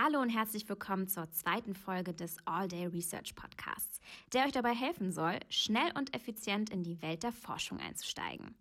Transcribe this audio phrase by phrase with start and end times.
[0.00, 3.98] Hallo und herzlich willkommen zur zweiten Folge des All Day Research Podcasts,
[4.32, 8.54] der euch dabei helfen soll, schnell und effizient in die Welt der Forschung einzusteigen.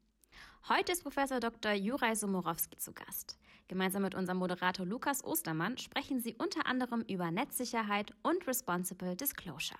[0.67, 1.73] Heute ist Professor Dr.
[1.73, 3.37] Juraj Somorowski zu Gast.
[3.67, 9.77] Gemeinsam mit unserem Moderator Lukas Ostermann sprechen sie unter anderem über Netzsicherheit und Responsible Disclosure.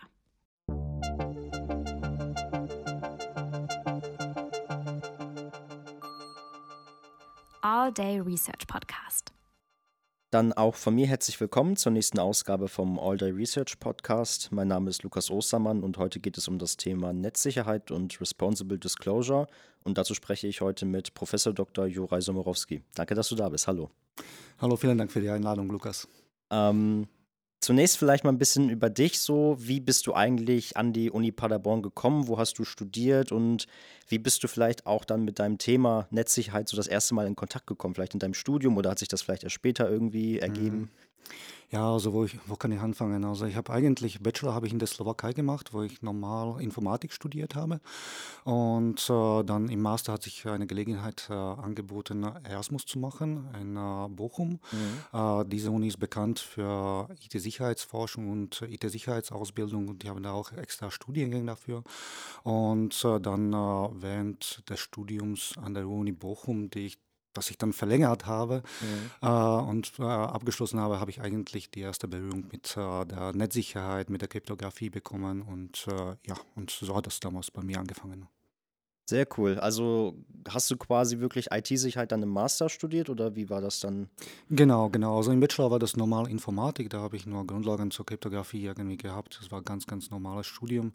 [7.62, 9.37] All Day Research Podcast.
[10.30, 14.52] Dann auch von mir herzlich willkommen zur nächsten Ausgabe vom All Day Research Podcast.
[14.52, 18.78] Mein Name ist Lukas Ostermann und heute geht es um das Thema Netzsicherheit und Responsible
[18.78, 19.48] Disclosure.
[19.86, 21.86] Und dazu spreche ich heute mit Professor Dr.
[21.86, 22.84] Juraj Somorowski.
[22.94, 23.68] Danke, dass du da bist.
[23.68, 23.90] Hallo.
[24.60, 26.10] Hallo, vielen Dank für die Einladung, Lukas.
[26.52, 27.08] Ähm,
[27.60, 29.58] Zunächst vielleicht mal ein bisschen über dich so.
[29.60, 32.28] Wie bist du eigentlich an die Uni Paderborn gekommen?
[32.28, 33.66] Wo hast du studiert und
[34.08, 37.36] wie bist du vielleicht auch dann mit deinem Thema Netzsicherheit so das erste Mal in
[37.36, 37.96] Kontakt gekommen?
[37.96, 40.92] Vielleicht in deinem Studium oder hat sich das vielleicht erst später irgendwie ergeben?
[41.70, 43.26] Ja, also wo, ich, wo kann ich anfangen?
[43.26, 47.12] Also ich habe eigentlich, Bachelor habe ich in der Slowakei gemacht, wo ich normal Informatik
[47.12, 47.82] studiert habe.
[48.46, 53.76] Und äh, dann im Master hat sich eine Gelegenheit äh, angeboten, Erasmus zu machen in
[53.76, 54.60] äh, Bochum.
[54.72, 55.20] Mhm.
[55.20, 60.90] Äh, diese Uni ist bekannt für IT-Sicherheitsforschung und IT-Sicherheitsausbildung und die haben da auch extra
[60.90, 61.84] Studiengänge dafür.
[62.44, 67.07] Und äh, dann äh, während des Studiums an der Uni Bochum, die ich
[67.38, 69.28] das ich dann verlängert habe mhm.
[69.28, 74.10] äh, und äh, abgeschlossen habe, habe ich eigentlich die erste Berührung mit äh, der Netzsicherheit,
[74.10, 78.28] mit der Kryptographie bekommen und äh, ja, und so hat das damals bei mir angefangen.
[79.10, 79.58] Sehr cool.
[79.58, 80.16] Also
[80.50, 84.10] hast du quasi wirklich IT-Sicherheit dann im Master studiert oder wie war das dann?
[84.50, 85.16] Genau, genau.
[85.16, 88.98] Also im Bachelor war das normal Informatik, da habe ich nur Grundlagen zur Kryptographie irgendwie
[88.98, 89.38] gehabt.
[89.40, 90.92] Das war ein ganz, ganz normales Studium.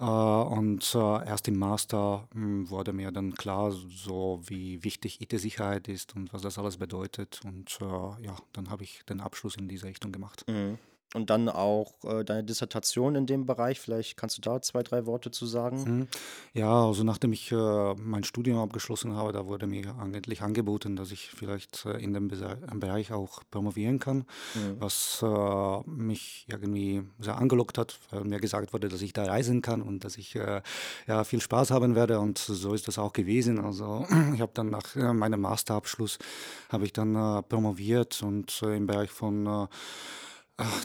[0.00, 5.86] Äh, und äh, erst im Master hm, wurde mir dann klar, so wie wichtig IT-Sicherheit
[5.86, 7.40] ist und was das alles bedeutet.
[7.44, 10.44] Und äh, ja, dann habe ich den Abschluss in diese Richtung gemacht.
[10.48, 10.78] Mhm.
[11.14, 13.78] Und dann auch äh, deine Dissertation in dem Bereich.
[13.78, 15.84] Vielleicht kannst du da zwei, drei Worte zu sagen.
[15.84, 16.08] Mhm.
[16.54, 21.12] Ja, also nachdem ich äh, mein Studium abgeschlossen habe, da wurde mir eigentlich angeboten, dass
[21.12, 24.80] ich vielleicht äh, in dem Bereich auch promovieren kann, mhm.
[24.80, 29.62] was äh, mich irgendwie sehr angelockt hat, weil mir gesagt wurde, dass ich da reisen
[29.62, 30.62] kann und dass ich äh,
[31.06, 32.18] ja, viel Spaß haben werde.
[32.18, 33.64] Und so ist das auch gewesen.
[33.64, 34.04] Also
[34.34, 36.18] ich habe dann nach äh, meinem Masterabschluss
[36.70, 37.14] habe ich dann
[37.48, 39.68] promoviert und im Bereich von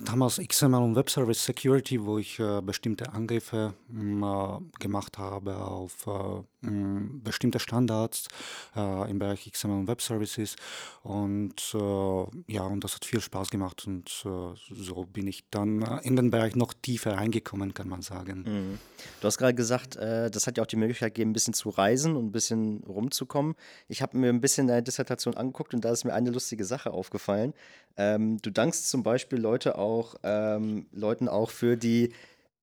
[0.04, 6.08] Damals XML und Web Service Security, wo ich äh, bestimmte Angriffe äh, gemacht habe auf
[6.08, 8.28] äh, Mm, bestimmte Standards
[8.76, 10.58] äh, im Bereich XML und Web Services
[11.04, 15.82] und äh, ja, und das hat viel Spaß gemacht und äh, so bin ich dann
[16.04, 18.44] in den Bereich noch tiefer reingekommen, kann man sagen.
[18.46, 18.80] Mhm.
[19.22, 22.18] Du hast gerade gesagt, das hat ja auch die Möglichkeit gegeben, ein bisschen zu reisen
[22.18, 23.56] und ein bisschen rumzukommen.
[23.88, 26.92] Ich habe mir ein bisschen deine Dissertation angeguckt und da ist mir eine lustige Sache
[26.92, 27.54] aufgefallen.
[27.96, 32.14] Ähm, du dankst zum Beispiel Leute auch, ähm, Leuten auch für die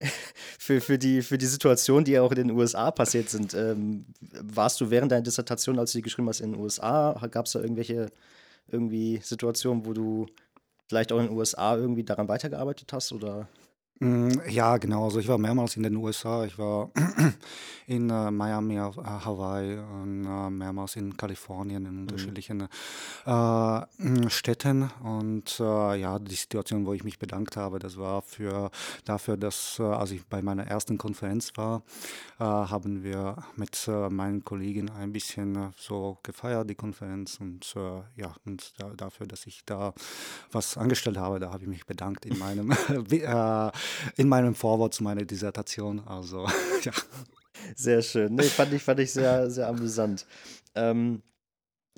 [0.58, 3.54] für, für, die, für die Situation, die ja auch in den USA passiert sind.
[3.54, 7.12] Ähm, warst du während deiner Dissertation, als du die geschrieben hast, in den USA?
[7.30, 8.10] Gab es da irgendwelche
[8.68, 10.26] irgendwie Situationen, wo du
[10.86, 13.12] vielleicht auch in den USA irgendwie daran weitergearbeitet hast?
[13.12, 13.48] Oder?
[13.98, 15.04] Mm, ja, genau.
[15.04, 16.44] Also ich war mehrmals in den USA.
[16.44, 16.90] Ich war
[17.86, 22.00] in äh, Miami, auf, äh, Hawaii und äh, mehrmals in Kalifornien in mhm.
[22.00, 22.68] unterschiedlichen
[23.26, 24.90] äh, mm, Städten.
[25.02, 28.70] Und äh, ja, die Situation, wo ich mich bedankt habe, das war für,
[29.06, 31.82] dafür, dass, äh, als ich bei meiner ersten Konferenz war,
[32.38, 37.38] haben wir mit meinen Kollegen ein bisschen so gefeiert, die Konferenz.
[37.40, 37.74] Und
[38.16, 39.94] ja, und da, dafür, dass ich da
[40.52, 42.72] was angestellt habe, da habe ich mich bedankt in meinem
[44.16, 46.00] in meinem Vorwort zu meiner Dissertation.
[46.06, 46.46] Also,
[46.82, 46.92] ja.
[47.74, 48.34] Sehr schön.
[48.34, 50.26] Nee, fand ich, fand ich sehr, sehr amüsant.
[50.74, 51.22] Ähm,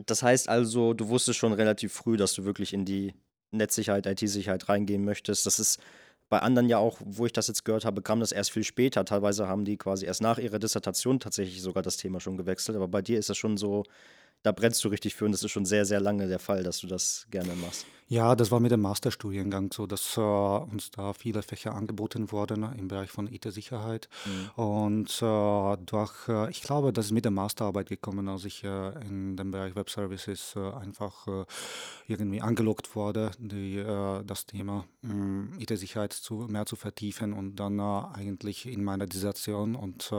[0.07, 3.15] das heißt also, du wusstest schon relativ früh, dass du wirklich in die
[3.51, 5.47] Netzsicherheit, IT-Sicherheit reingehen möchtest.
[5.47, 5.81] Das ist
[6.29, 9.05] bei anderen ja auch, wo ich das jetzt gehört habe, kam das erst viel später.
[9.05, 12.77] Teilweise haben die quasi erst nach ihrer Dissertation tatsächlich sogar das Thema schon gewechselt.
[12.77, 13.85] Aber bei dir ist das schon so,
[14.43, 16.79] da brennst du richtig für und das ist schon sehr, sehr lange der Fall, dass
[16.79, 17.87] du das gerne machst.
[18.11, 22.63] Ja, das war mit dem Masterstudiengang so, dass äh, uns da viele Fächer angeboten wurden
[22.73, 24.09] im Bereich von IT-Sicherheit.
[24.25, 24.65] Mhm.
[24.65, 28.99] Und äh, durch, äh, ich glaube, das ist mit der Masterarbeit gekommen, als ich äh,
[29.07, 31.45] in dem Bereich Web Services äh, einfach äh,
[32.07, 38.67] irgendwie angelockt wurde, die, das Thema mm, IT-Sicherheit zu, mehr zu vertiefen und dann eigentlich
[38.67, 40.11] in meiner Dissertation und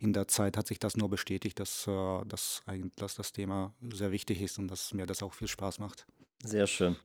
[0.00, 1.84] in der Zeit hat sich das nur bestätigt, dass,
[2.26, 5.78] dass, eigentlich, dass das Thema sehr wichtig ist und dass mir das auch viel Spaß
[5.78, 6.06] macht.
[6.44, 6.96] Sehr schön.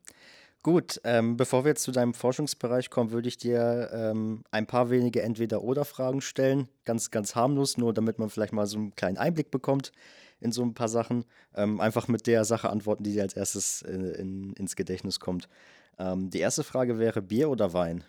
[0.63, 4.89] Gut, ähm, bevor wir jetzt zu deinem Forschungsbereich kommen, würde ich dir ähm, ein paar
[4.89, 6.69] wenige Entweder-Oder-Fragen stellen.
[6.85, 9.91] Ganz, ganz harmlos, nur damit man vielleicht mal so einen kleinen Einblick bekommt
[10.39, 11.25] in so ein paar Sachen.
[11.53, 15.49] Ähm, einfach mit der Sache antworten, die dir als erstes in, in, ins Gedächtnis kommt.
[15.97, 18.05] Ähm, die erste Frage wäre Bier oder Wein?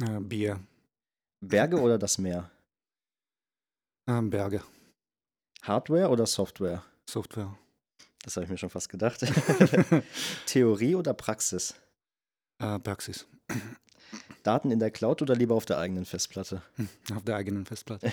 [0.00, 0.60] Äh, Bier.
[1.40, 2.50] Berge oder das Meer?
[4.06, 4.62] Ähm, Berge.
[5.62, 6.84] Hardware oder Software?
[7.08, 7.56] Software.
[8.24, 9.20] Das habe ich mir schon fast gedacht.
[10.46, 11.74] Theorie oder Praxis?
[12.58, 13.26] Äh, Praxis.
[14.42, 16.62] Daten in der Cloud oder lieber auf der eigenen Festplatte?
[17.14, 18.10] Auf der eigenen Festplatte.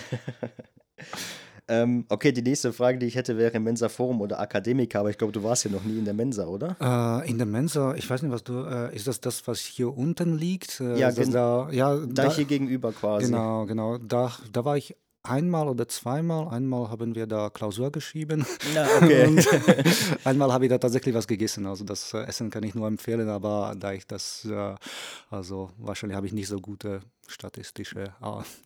[1.68, 5.18] ähm, okay, die nächste Frage, die ich hätte, wäre Mensa Forum oder Akademiker, aber ich
[5.18, 6.76] glaube, du warst ja noch nie in der Mensa, oder?
[7.22, 9.96] Äh, in der Mensa, ich weiß nicht, was du, äh, ist das das, was hier
[9.96, 10.80] unten liegt?
[10.80, 13.26] Äh, Ja, gen- da, ja, Da, hier gegenüber quasi.
[13.26, 13.98] Genau, genau.
[13.98, 16.48] Da, da war ich einmal oder zweimal.
[16.48, 18.44] Einmal haben wir da Klausur geschrieben.
[18.74, 19.26] Na, okay.
[19.26, 19.46] Und
[20.24, 21.66] einmal habe ich da tatsächlich was gegessen.
[21.66, 24.74] Also das äh, Essen kann ich nur empfehlen, aber da ich das, äh,
[25.30, 28.08] also wahrscheinlich habe ich nicht so gute statistische äh,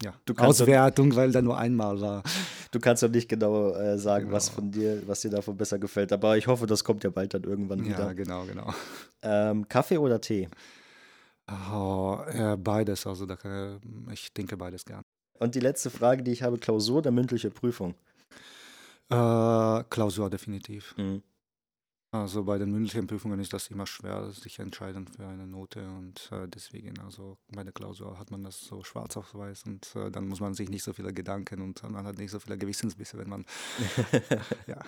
[0.02, 2.22] ja, kannst doch- Auswertung, weil da nur einmal war.
[2.72, 4.54] Du kannst doch nicht genau äh, sagen, was Genau.
[4.56, 7.44] von dir, was dir davon besser gefällt, aber ich hoffe, das kommt ja bald dann
[7.44, 8.14] irgendwann Ja, wieder.
[8.14, 8.72] genau, genau.
[9.22, 10.48] Ähm, Kaffee oder Tee?
[11.72, 13.78] Oh, äh, beides, also da kann,
[14.12, 15.02] ich denke beides gern.
[15.38, 17.94] Und die letzte Frage, die ich habe, Klausur oder mündliche Prüfung?
[19.08, 20.94] Äh, Klausur definitiv.
[20.96, 21.22] Mhm.
[22.12, 26.30] Also bei den mündlichen Prüfungen ist das immer schwer, sich entscheiden für eine Note und
[26.32, 30.10] äh, deswegen, also bei der Klausur hat man das so schwarz auf weiß und äh,
[30.10, 33.18] dann muss man sich nicht so viele Gedanken und man hat nicht so viele Gewissensbisse,
[33.18, 33.44] wenn man,
[34.66, 34.78] ja.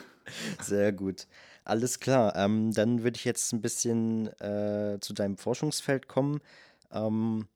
[0.63, 1.27] Sehr gut.
[1.65, 2.35] Alles klar.
[2.37, 6.41] Ähm, dann würde ich jetzt ein bisschen äh, zu deinem Forschungsfeld kommen.
[6.93, 7.47] Ähm,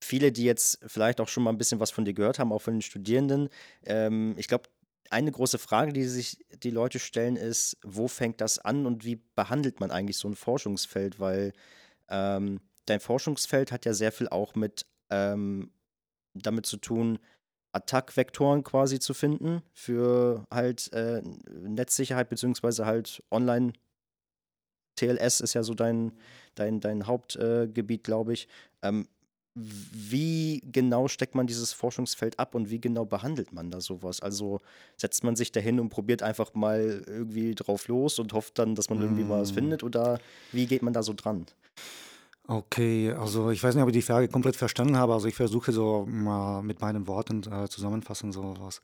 [0.00, 2.62] viele, die jetzt vielleicht auch schon mal ein bisschen was von dir gehört haben, auch
[2.62, 3.48] von den Studierenden,
[3.84, 4.68] ähm, ich glaube,
[5.10, 9.20] eine große Frage, die sich die Leute stellen, ist, wo fängt das an und wie
[9.34, 11.18] behandelt man eigentlich so ein Forschungsfeld?
[11.18, 11.52] Weil
[12.08, 15.72] ähm, dein Forschungsfeld hat ja sehr viel auch mit ähm,
[16.34, 17.18] damit zu tun,
[17.72, 23.72] Attack-Vektoren quasi zu finden für halt äh, Netzsicherheit beziehungsweise halt Online.
[24.96, 26.12] TLS ist ja so dein,
[26.54, 28.48] dein, dein Hauptgebiet, äh, glaube ich.
[28.82, 29.08] Ähm,
[29.62, 34.20] wie genau steckt man dieses Forschungsfeld ab und wie genau behandelt man da sowas?
[34.20, 34.60] Also
[34.96, 38.90] setzt man sich dahin und probiert einfach mal irgendwie drauf los und hofft dann, dass
[38.90, 39.54] man irgendwie mal was Mm.
[39.54, 40.20] findet oder
[40.52, 41.46] wie geht man da so dran?
[42.48, 45.12] Okay, also ich weiß nicht, ob ich die Frage komplett verstanden habe.
[45.12, 48.80] Also ich versuche so mal mit meinen Worten äh, zusammenfassen, so was, äh,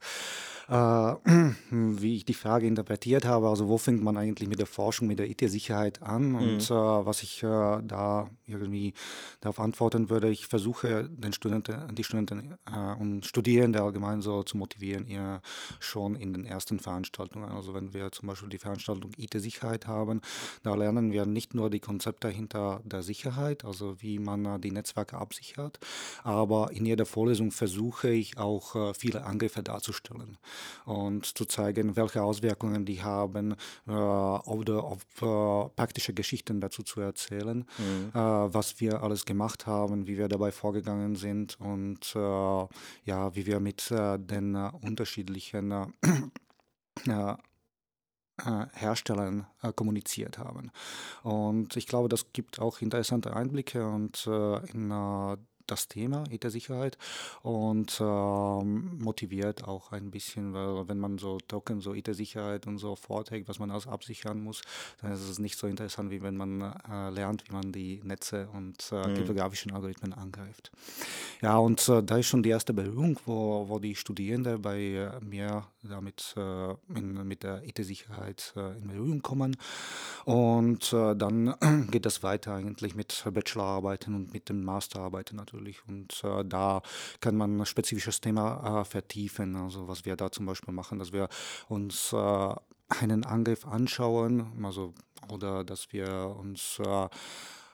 [1.71, 3.47] wie ich die Frage interpretiert habe.
[3.47, 6.35] Also wo fängt man eigentlich mit der Forschung, mit der IT-Sicherheit an?
[6.35, 7.47] Und äh, was ich äh,
[7.83, 8.93] da irgendwie
[9.39, 14.57] darauf antworten würde, ich versuche den Studenten, die Studenten äh, und Studierende allgemein so zu
[14.57, 15.41] motivieren, ihr
[15.79, 17.49] schon in den ersten Veranstaltungen.
[17.49, 20.21] Also wenn wir zum Beispiel die Veranstaltung IT-Sicherheit haben,
[20.63, 24.71] da lernen wir nicht nur die Konzepte hinter der Sicherheit, also wie man äh, die
[24.71, 25.79] Netzwerke absichert,
[26.23, 30.37] aber in jeder Vorlesung versuche ich auch äh, viele Angriffe darzustellen
[30.85, 33.55] und zu zeigen, welche Auswirkungen die haben
[33.87, 38.09] äh, oder auf äh, praktische Geschichten dazu zu erzählen, Mhm.
[38.13, 42.19] äh, was wir alles gemacht haben, wie wir dabei vorgegangen sind und äh,
[43.03, 45.93] ja, wie wir mit äh, den unterschiedlichen
[47.07, 47.35] äh,
[48.73, 50.71] Herstellern äh, kommuniziert haben.
[51.23, 55.37] Und ich glaube, das gibt auch interessante Einblicke und äh, in äh,
[55.67, 56.97] das Thema IT-Sicherheit
[57.43, 62.95] und ähm, motiviert auch ein bisschen, weil wenn man so trocken so IT-Sicherheit und so
[62.95, 64.61] vorträgt, was man alles absichern muss,
[65.01, 68.47] dann ist es nicht so interessant, wie wenn man äh, lernt, wie man die Netze
[68.53, 69.13] und äh, Mhm.
[69.15, 70.71] kryptografischen Algorithmen angreift.
[71.41, 75.19] Ja, und äh, da ist schon die erste Berührung, wo, wo die Studierenden bei äh,
[75.23, 79.57] mir damit äh, in, mit der IT-Sicherheit äh, in Berührung kommen.
[80.25, 81.55] Und äh, dann
[81.91, 85.81] geht das weiter eigentlich mit Bachelorarbeiten und mit den Masterarbeiten natürlich.
[85.87, 86.81] Und äh, da
[87.19, 89.55] kann man ein spezifisches Thema äh, vertiefen.
[89.55, 91.29] Also was wir da zum Beispiel machen, dass wir
[91.67, 92.55] uns äh,
[92.89, 94.93] einen Angriff anschauen, also
[95.29, 96.79] oder dass wir uns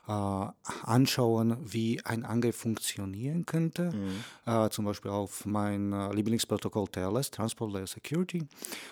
[0.06, 3.90] anschauen, wie ein Angriff funktionieren könnte.
[3.92, 4.24] Mhm.
[4.44, 8.46] Äh, zum Beispiel auf mein äh, Lieblingsprotokoll TLS, Transport Layer Security.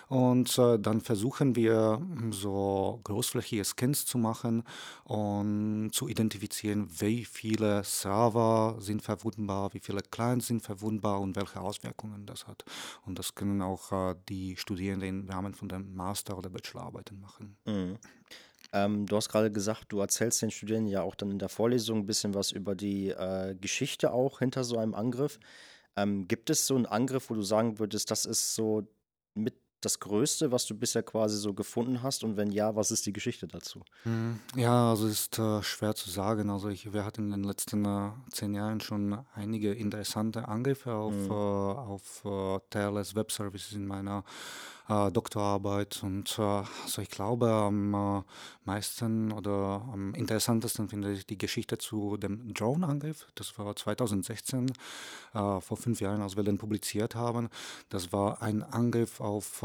[0.07, 4.63] Und äh, dann versuchen wir mm, so großflächige Scans zu machen
[5.03, 11.61] und zu identifizieren, wie viele Server sind verwundbar, wie viele Clients sind verwundbar und welche
[11.61, 12.65] Auswirkungen das hat.
[13.05, 17.55] Und das können auch äh, die Studierenden im Rahmen von der Master- oder Bachelorarbeiten machen.
[17.65, 17.97] Mhm.
[18.73, 21.99] Ähm, du hast gerade gesagt, du erzählst den Studierenden ja auch dann in der Vorlesung
[21.99, 25.39] ein bisschen was über die äh, Geschichte auch hinter so einem Angriff.
[25.95, 28.87] Ähm, gibt es so einen Angriff, wo du sagen würdest, das ist so
[29.35, 32.23] mit das Größte, was du bisher quasi so gefunden hast?
[32.23, 33.81] Und wenn ja, was ist die Geschichte dazu?
[34.05, 34.39] Mhm.
[34.55, 36.49] Ja, also es ist äh, schwer zu sagen.
[36.49, 41.13] Also ich, wir hatten in den letzten äh, zehn Jahren schon einige interessante Angriffe auf,
[41.13, 41.29] Mhm.
[41.29, 44.23] äh, auf äh, TLS Web Services in meiner
[44.89, 46.01] äh, Doktorarbeit.
[46.03, 48.21] Und äh, also ich glaube, am äh,
[48.65, 53.27] meisten oder am interessantesten finde ich die Geschichte zu dem Drone-Angriff.
[53.35, 54.71] Das war 2016,
[55.33, 57.49] äh, vor fünf Jahren, als wir den publiziert haben.
[57.89, 59.63] Das war ein Angriff auf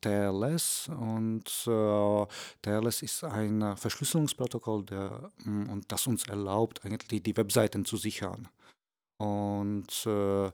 [0.00, 2.26] TLS und äh,
[2.62, 8.48] TLS ist ein Verschlüsselungsprotokoll, der, mm, und das uns erlaubt, eigentlich die Webseiten zu sichern.
[9.16, 10.50] Und äh,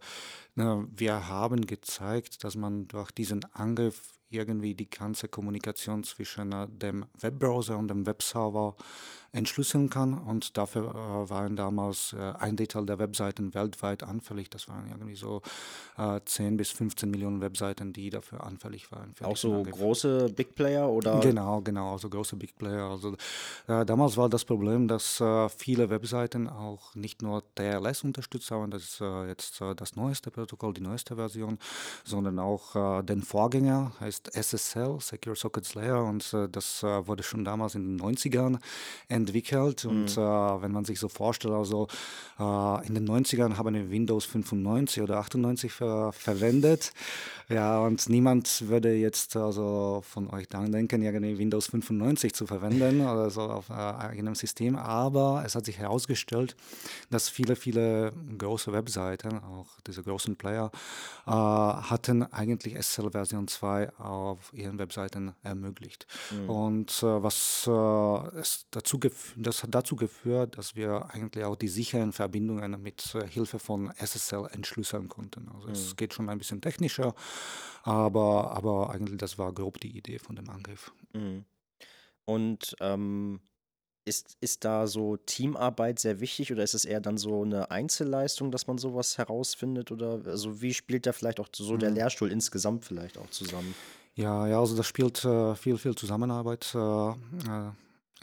[0.55, 7.07] wir haben gezeigt, dass man durch diesen Angriff irgendwie die ganze Kommunikation zwischen äh, dem
[7.19, 8.77] Webbrowser und dem Webserver
[9.33, 10.15] entschlüsseln kann.
[10.15, 14.51] Und dafür äh, waren damals äh, ein Drittel der Webseiten weltweit anfällig.
[14.51, 15.43] Das waren irgendwie so
[15.99, 19.15] äh, 10 bis 15 Millionen Webseiten, die dafür anfällig waren.
[19.23, 21.21] Auch so große Big Player oder?
[21.21, 22.91] Genau, genau, also große Big Player.
[22.91, 23.15] Also
[23.69, 28.71] äh, damals war das Problem, dass äh, viele Webseiten auch nicht nur TLS unterstützt haben,
[28.71, 31.59] das ist äh, jetzt das neueste Protokoll, die neueste Version,
[32.05, 37.99] sondern auch den Vorgänger, heißt SSL, Secure Sockets Layer, und das wurde schon damals in
[37.99, 38.59] den 90ern
[39.21, 39.85] entwickelt.
[39.85, 39.91] Mhm.
[39.91, 41.89] Und äh, wenn man sich so vorstellt, also
[42.39, 46.93] äh, in den 90ern haben wir Windows 95 oder 98 ver verwendet.
[47.49, 53.01] Ja, und niemand würde jetzt also von euch dann denken, irgendwie Windows 95 zu verwenden
[53.01, 54.77] oder so auf äh, eigenem System.
[54.77, 56.55] Aber es hat sich herausgestellt,
[57.11, 60.71] dass viele, viele große Webseiten, auch diese großen Player,
[61.27, 66.07] äh, hatten eigentlich SSL Version 2 auf ihren Webseiten ermöglicht.
[66.31, 66.51] Mhm.
[66.51, 69.01] Und äh, was äh, es dazu
[69.37, 73.93] das hat dazu geführt, dass wir eigentlich auch die sicheren Verbindungen mit äh, Hilfe von
[73.97, 75.49] SSL entschlüsseln konnten.
[75.55, 75.73] Also mhm.
[75.73, 77.15] es geht schon ein bisschen technischer,
[77.83, 80.93] aber, aber eigentlich das war grob die Idee von dem Angriff.
[81.13, 81.45] Mhm.
[82.25, 83.41] Und ähm,
[84.05, 88.51] ist, ist da so Teamarbeit sehr wichtig oder ist es eher dann so eine Einzelleistung,
[88.51, 89.93] dass man sowas herausfindet?
[89.93, 91.97] Oder also wie spielt da vielleicht auch so der mhm.
[91.97, 93.75] Lehrstuhl insgesamt vielleicht auch zusammen?
[94.15, 96.75] Ja, ja, also das spielt äh, viel, viel Zusammenarbeit.
[96.75, 97.71] Äh, äh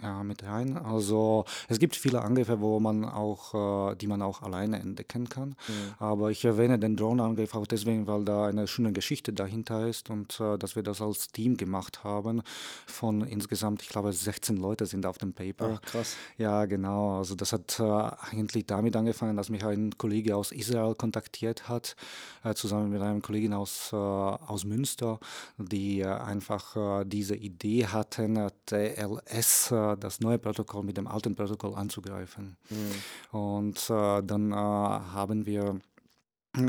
[0.02, 0.78] ja, mit rein.
[0.78, 5.50] Also es gibt viele Angriffe, wo man auch, äh, die man auch alleine entdecken kann.
[5.50, 5.94] Mhm.
[5.98, 10.40] Aber ich erwähne den Drohnenangriff auch deswegen, weil da eine schöne Geschichte dahinter ist und
[10.40, 12.44] äh, dass wir das als Team gemacht haben.
[12.86, 15.80] Von insgesamt, ich glaube, 16 Leute sind auf dem Paper.
[15.82, 16.16] Ach, krass.
[16.38, 17.18] Ja, genau.
[17.18, 21.96] Also das hat äh, eigentlich damit angefangen, dass mich ein Kollege aus Israel kontaktiert hat,
[22.44, 25.20] äh, zusammen mit einem Kollegen aus, äh, aus Münster,
[25.58, 32.58] die äh, einfach diese Idee hatten, TLS das neue Protokoll mit dem alten Protokoll anzugreifen.
[32.70, 33.38] Mhm.
[33.38, 35.80] Und äh, dann äh, haben wir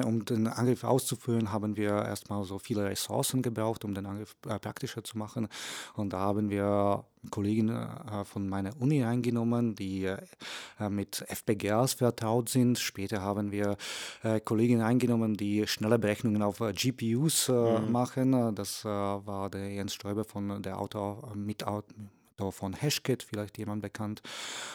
[0.04, 4.58] um den Angriff auszuführen, haben wir erstmal so viele Ressourcen gebraucht, um den Angriff äh,
[4.58, 5.48] praktischer zu machen.
[5.94, 12.48] Und da haben wir Kollegen äh, von meiner Uni eingenommen, die äh, mit FPGAs vertraut
[12.48, 12.78] sind.
[12.78, 13.76] Später haben wir
[14.22, 17.90] äh, Kollegen eingenommen, die schnelle Berechnungen auf GPUs mhm.
[17.90, 18.54] machen.
[18.54, 21.64] Das war der Jens Stäuber von der Autor, mit,
[22.50, 24.22] von Hashcat, vielleicht jemand bekannt.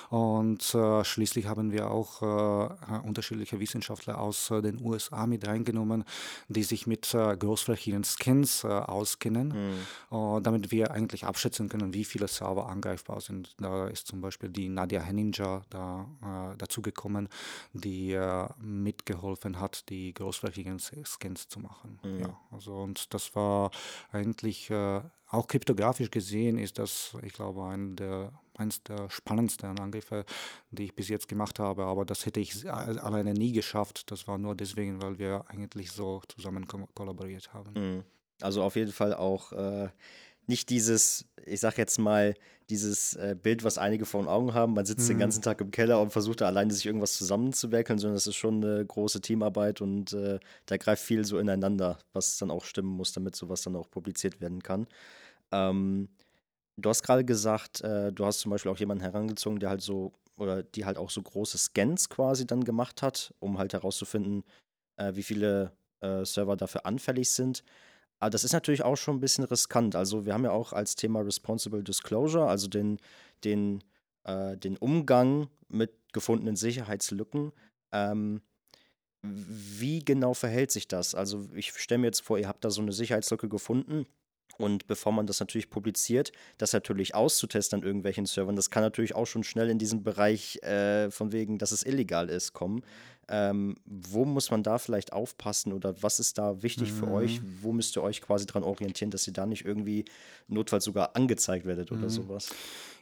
[0.09, 6.03] Und äh, schließlich haben wir auch äh, unterschiedliche Wissenschaftler aus äh, den USA mit reingenommen,
[6.47, 10.43] die sich mit äh, großflächigen Scans äh, auskennen, mhm.
[10.43, 13.55] damit wir eigentlich abschätzen können, wie viele Server angreifbar sind.
[13.59, 17.29] Da ist zum Beispiel die Nadia Henninger da, äh, dazu gekommen,
[17.73, 18.19] die
[18.59, 21.99] mitgeholfen hat, die großflächigen Scans zu machen.
[22.03, 22.19] Mhm.
[22.19, 23.71] Ja, also und das war
[24.11, 24.69] eigentlich
[25.33, 30.25] auch kryptografisch gesehen ist das, ich glaube, ein der, eines der spannendsten Angriffe,
[30.71, 31.85] die ich bis jetzt gemacht habe.
[31.85, 34.11] Aber das hätte ich alleine nie geschafft.
[34.11, 37.73] Das war nur deswegen, weil wir eigentlich so zusammen kollaboriert haben.
[37.73, 38.03] Mhm.
[38.41, 39.89] Also auf jeden Fall auch äh,
[40.45, 42.35] nicht dieses, ich sag jetzt mal,
[42.69, 44.73] dieses äh, Bild, was einige vor den Augen haben.
[44.73, 45.13] Man sitzt mhm.
[45.13, 48.35] den ganzen Tag im Keller und versucht da alleine sich irgendwas zusammenzuwerkeln, sondern es ist
[48.35, 52.95] schon eine große Teamarbeit und äh, da greift viel so ineinander, was dann auch stimmen
[52.95, 54.87] muss, damit sowas dann auch publiziert werden kann.
[55.53, 56.09] Ähm,
[56.77, 60.11] du hast gerade gesagt, äh, du hast zum Beispiel auch jemanden herangezogen, der halt so,
[60.37, 64.43] oder die halt auch so große Scans quasi dann gemacht hat, um halt herauszufinden,
[64.97, 67.63] äh, wie viele äh, Server dafür anfällig sind.
[68.19, 69.95] Aber das ist natürlich auch schon ein bisschen riskant.
[69.95, 72.99] Also wir haben ja auch als Thema Responsible Disclosure, also den,
[73.43, 73.83] den,
[74.23, 77.51] äh, den Umgang mit gefundenen Sicherheitslücken.
[77.91, 78.41] Ähm,
[79.21, 81.15] wie genau verhält sich das?
[81.15, 84.05] Also ich stelle mir jetzt vor, ihr habt da so eine Sicherheitslücke gefunden
[84.57, 89.15] und bevor man das natürlich publiziert, das natürlich auszutesten an irgendwelchen Servern, das kann natürlich
[89.15, 92.83] auch schon schnell in diesen Bereich äh, von wegen, dass es illegal ist, kommen.
[93.29, 97.41] Ähm, wo muss man da vielleicht aufpassen oder was ist da wichtig für euch?
[97.41, 97.57] Mhm.
[97.61, 100.03] Wo müsst ihr euch quasi dran orientieren, dass ihr da nicht irgendwie
[100.49, 102.09] notfalls sogar angezeigt werdet oder Mhm.
[102.09, 102.49] sowas?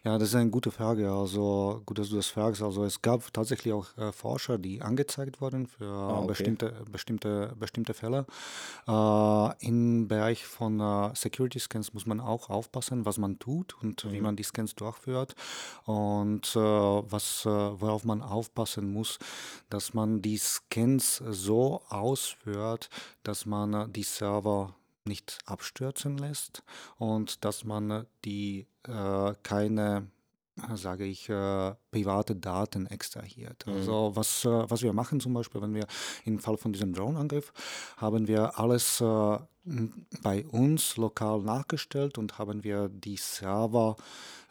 [0.03, 1.12] Ja, das ist eine gute Frage.
[1.12, 2.63] Also gut, dass du das fragst.
[2.63, 6.27] Also es gab tatsächlich auch äh, Forscher, die angezeigt wurden für Ah, okay.
[6.29, 8.25] bestimmte, bestimmte, bestimmte Fälle.
[8.88, 14.03] Äh, Im Bereich von äh, Security Scans muss man auch aufpassen, was man tut und
[14.12, 14.24] wie Mhm.
[14.24, 15.36] man die Scans durchführt.
[15.86, 19.20] Und äh, was, äh, worauf man aufpassen muss,
[19.70, 22.89] dass man die Scans so ausführt,
[23.22, 24.74] dass man äh, die Server
[25.05, 26.63] nicht abstürzen lässt
[26.98, 30.08] und dass man die äh, keine,
[30.75, 33.65] sage ich, äh, private Daten extrahiert.
[33.65, 33.74] Mhm.
[33.74, 35.88] Also was, äh, was wir machen zum Beispiel, wenn wir
[36.25, 37.53] im Fall von diesem Drone-Angriff,
[37.98, 39.38] haben wir alles äh,
[40.24, 43.96] bei uns lokal nachgestellt und haben wir die Server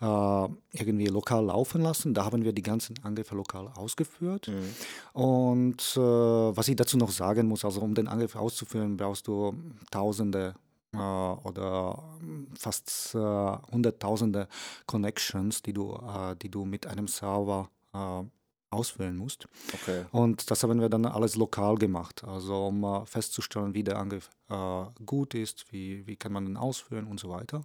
[0.00, 2.14] äh, irgendwie lokal laufen lassen.
[2.14, 4.48] Da haben wir die ganzen Angriffe lokal ausgeführt.
[4.48, 5.20] Mhm.
[5.20, 9.54] Und äh, was ich dazu noch sagen muss, also um den Angriff auszuführen, brauchst du
[9.90, 10.54] Tausende
[10.92, 14.48] oder ähm, fast äh, Hunderttausende
[14.86, 18.24] Connections, die du, äh, die du mit einem Server äh,
[18.70, 19.48] ausfüllen musst.
[19.72, 20.04] Okay.
[20.12, 24.30] Und das haben wir dann alles lokal gemacht, also um äh, festzustellen, wie der Angriff
[24.48, 27.64] äh, gut ist, wie, wie kann man den ausführen und so weiter.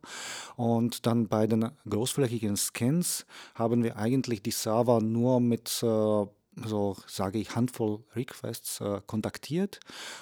[0.55, 6.25] Und dann bei den großflächigen Scans haben wir eigentlich die Server nur mit äh,
[6.63, 9.79] so sage ich Handvoll Requests äh, kontaktiert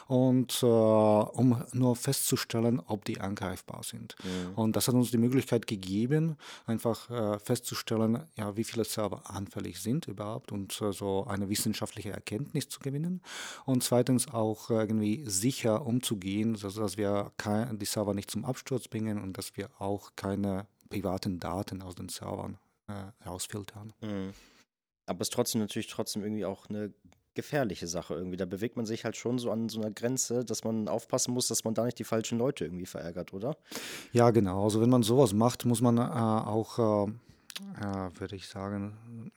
[0.07, 4.15] und äh, um nur festzustellen, ob die angreifbar sind.
[4.23, 4.53] Mhm.
[4.55, 9.79] Und das hat uns die Möglichkeit gegeben, einfach äh, festzustellen, ja, wie viele Server anfällig
[9.79, 13.21] sind überhaupt und äh, so eine wissenschaftliche Erkenntnis zu gewinnen.
[13.65, 18.45] Und zweitens auch äh, irgendwie sicher umzugehen, so dass wir kein, die Server nicht zum
[18.45, 23.93] Absturz bringen und dass wir auch keine privaten Daten aus den Servern äh, rausfiltern.
[24.01, 24.33] Mhm.
[25.05, 26.93] Aber es ist trotzdem natürlich trotzdem irgendwie auch eine
[27.35, 28.37] gefährliche Sache irgendwie.
[28.37, 31.47] Da bewegt man sich halt schon so an so einer Grenze, dass man aufpassen muss,
[31.47, 33.57] dass man da nicht die falschen Leute irgendwie verärgert, oder?
[34.11, 34.63] Ja, genau.
[34.63, 37.11] Also wenn man sowas macht, muss man äh, auch, äh,
[37.81, 39.31] äh, würde ich sagen,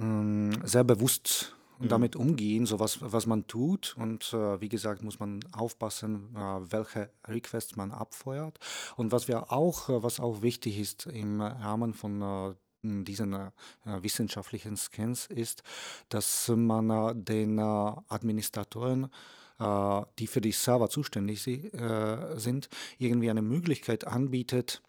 [0.00, 1.88] ähm, sehr bewusst Mhm.
[1.88, 3.96] damit umgehen, so was, was man tut.
[3.98, 8.58] Und äh, wie gesagt, muss man aufpassen, äh, welche Requests man abfeuert.
[8.96, 13.36] Und was wir auch, äh, was auch wichtig ist im Rahmen von diesen
[13.84, 15.62] wissenschaftlichen Scans ist,
[16.08, 19.10] dass man äh, den äh, Administratoren
[19.58, 21.70] äh, die für die Server zuständig si-
[22.36, 24.82] sind, irgendwie eine Möglichkeit anbietet,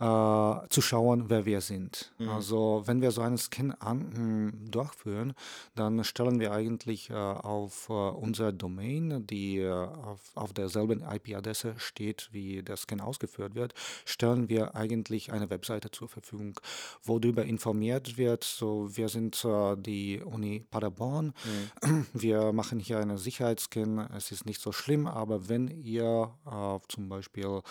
[0.00, 2.12] äh, zu schauen, wer wir sind.
[2.18, 2.28] Mhm.
[2.28, 5.34] Also wenn wir so einen Scan an, mh, durchführen,
[5.74, 11.74] dann stellen wir eigentlich äh, auf äh, unserer Domain, die äh, auf, auf derselben IP-Adresse
[11.78, 16.58] steht, wie der Scan ausgeführt wird, stellen wir eigentlich eine Webseite zur Verfügung,
[17.02, 21.32] wo darüber informiert wird, so wir sind äh, die Uni Paderborn,
[21.84, 22.06] Mhm.
[22.12, 23.98] wir machen hier einen Sicherheitsscan.
[24.16, 27.62] Es ist nicht so schlimm, aber wenn ihr äh, zum Beispiel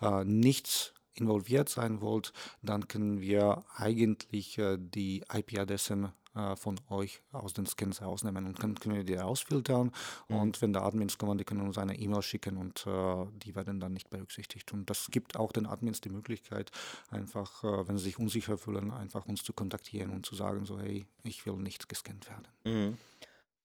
[0.00, 7.20] äh, nicht involviert sein wollt, dann können wir eigentlich äh, die IP-Adressen äh, von euch
[7.32, 9.92] aus den Scans rausnehmen und können, können wir die ausfiltern.
[10.28, 10.36] Mhm.
[10.36, 13.80] Und wenn der Admins kommen, die können uns eine E-Mail schicken und äh, die werden
[13.80, 14.72] dann nicht berücksichtigt.
[14.72, 16.70] Und das gibt auch den Admins die Möglichkeit,
[17.10, 20.78] einfach, äh, wenn sie sich unsicher fühlen, einfach uns zu kontaktieren und zu sagen, so
[20.80, 22.48] hey, ich will nicht gescannt werden.
[22.64, 22.98] Mhm.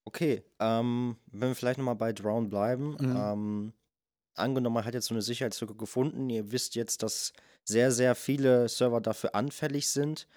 [0.04, 2.98] Okay, ähm, wenn wir vielleicht nochmal bei Drown bleiben.
[3.00, 3.16] Mhm.
[3.16, 3.74] Ähm,
[4.40, 6.30] angenommen, man hat jetzt so eine Sicherheitslücke gefunden.
[6.30, 10.28] Ihr wisst jetzt, dass sehr, sehr viele Server dafür anfällig sind.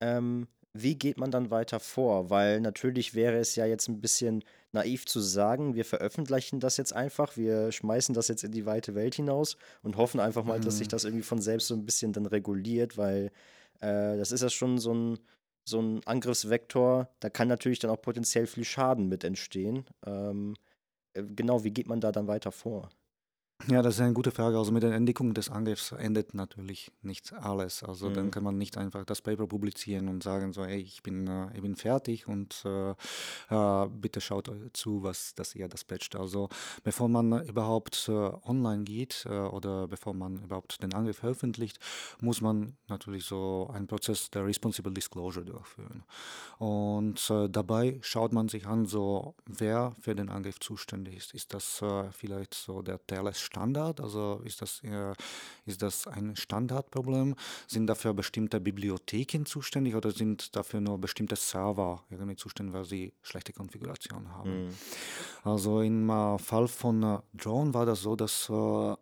[0.00, 2.30] Ähm, wie geht man dann weiter vor?
[2.30, 6.92] Weil natürlich wäre es ja jetzt ein bisschen naiv zu sagen, wir veröffentlichen das jetzt
[6.92, 10.78] einfach, wir schmeißen das jetzt in die weite Welt hinaus und hoffen einfach mal, dass
[10.78, 10.90] sich Mhm.
[10.90, 13.30] das irgendwie von selbst so ein bisschen dann reguliert, weil
[13.80, 15.18] äh, das ist ja schon so ein,
[15.64, 19.86] so ein Angriffsvektor, da kann natürlich dann auch potenziell viel Schaden mit entstehen.
[20.04, 20.56] Ähm,
[21.14, 22.90] äh, genau, wie geht man da dann weiter vor?
[23.68, 24.58] Ja, das ist eine gute Frage.
[24.58, 27.82] Also mit der Entdeckung des Angriffs endet natürlich nicht alles.
[27.82, 28.30] Also dann Mhm.
[28.32, 31.62] kann man nicht einfach das Paper publizieren und sagen so, hey, ich bin, äh, ich
[31.62, 32.90] bin fertig und äh,
[33.50, 36.14] äh, bitte schaut eu- zu, was, dass ihr das patcht.
[36.16, 36.48] Also
[36.82, 41.78] bevor man äh, überhaupt äh, online geht äh, oder bevor man überhaupt den Angriff veröffentlicht,
[42.20, 46.02] muss man natürlich so einen Prozess der Responsible Disclosure durchführen.
[46.58, 51.32] Und äh, dabei schaut man sich an, so wer für den Angriff zuständig ist.
[51.34, 52.98] Ist das äh, vielleicht so der
[53.54, 54.00] TLS-Standard?
[54.00, 55.14] Also ist das, äh,
[55.66, 57.34] ist das ein Standardproblem?
[57.66, 63.12] Sind dafür bestimmte Bibliotheken zuständig oder sind dafür nur bestimmte Server irgendwie zuständig, weil sie
[63.22, 64.66] schlechte Konfiguration haben?
[64.66, 64.70] Mhm.
[65.44, 68.96] Also im äh, Fall von äh, Drone war das so, dass äh,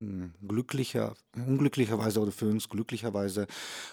[0.46, 3.46] glücklicher, unglücklicherweise oder für uns glücklicherweise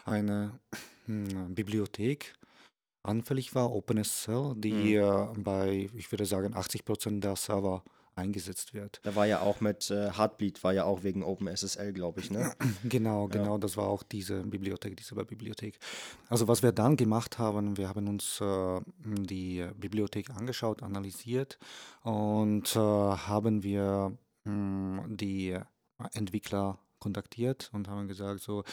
[0.05, 0.59] eine
[1.07, 2.33] mh, Bibliothek
[3.05, 5.43] anfällig war, OpenSSL, die mhm.
[5.43, 7.83] bei, ich würde sagen, 80 Prozent der Server
[8.15, 8.99] eingesetzt wird.
[9.03, 12.53] Da war ja auch mit äh, Heartbleed, war ja auch wegen OpenSSL, glaube ich, ne?
[12.83, 13.57] Genau, genau, ja.
[13.57, 15.79] das war auch diese Bibliothek, diese Bibliothek.
[16.29, 21.57] Also was wir dann gemacht haben, wir haben uns äh, die Bibliothek angeschaut, analysiert
[22.03, 25.57] und äh, haben wir mh, hm, die
[26.13, 28.63] Entwickler kontaktiert und haben gesagt, so,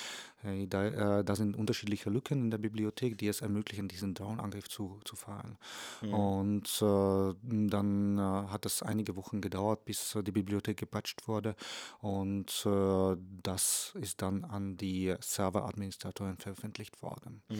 [0.43, 4.99] da, äh, da sind unterschiedliche Lücken in der Bibliothek, die es ermöglichen, diesen Down-Angriff zu,
[5.05, 5.59] zu fahren.
[6.01, 6.15] Mhm.
[6.15, 7.35] Und äh,
[7.69, 11.55] dann äh, hat es einige Wochen gedauert, bis äh, die Bibliothek gepatcht wurde
[12.01, 17.43] und äh, das ist dann an die Server-Administratoren veröffentlicht worden.
[17.49, 17.59] Mhm.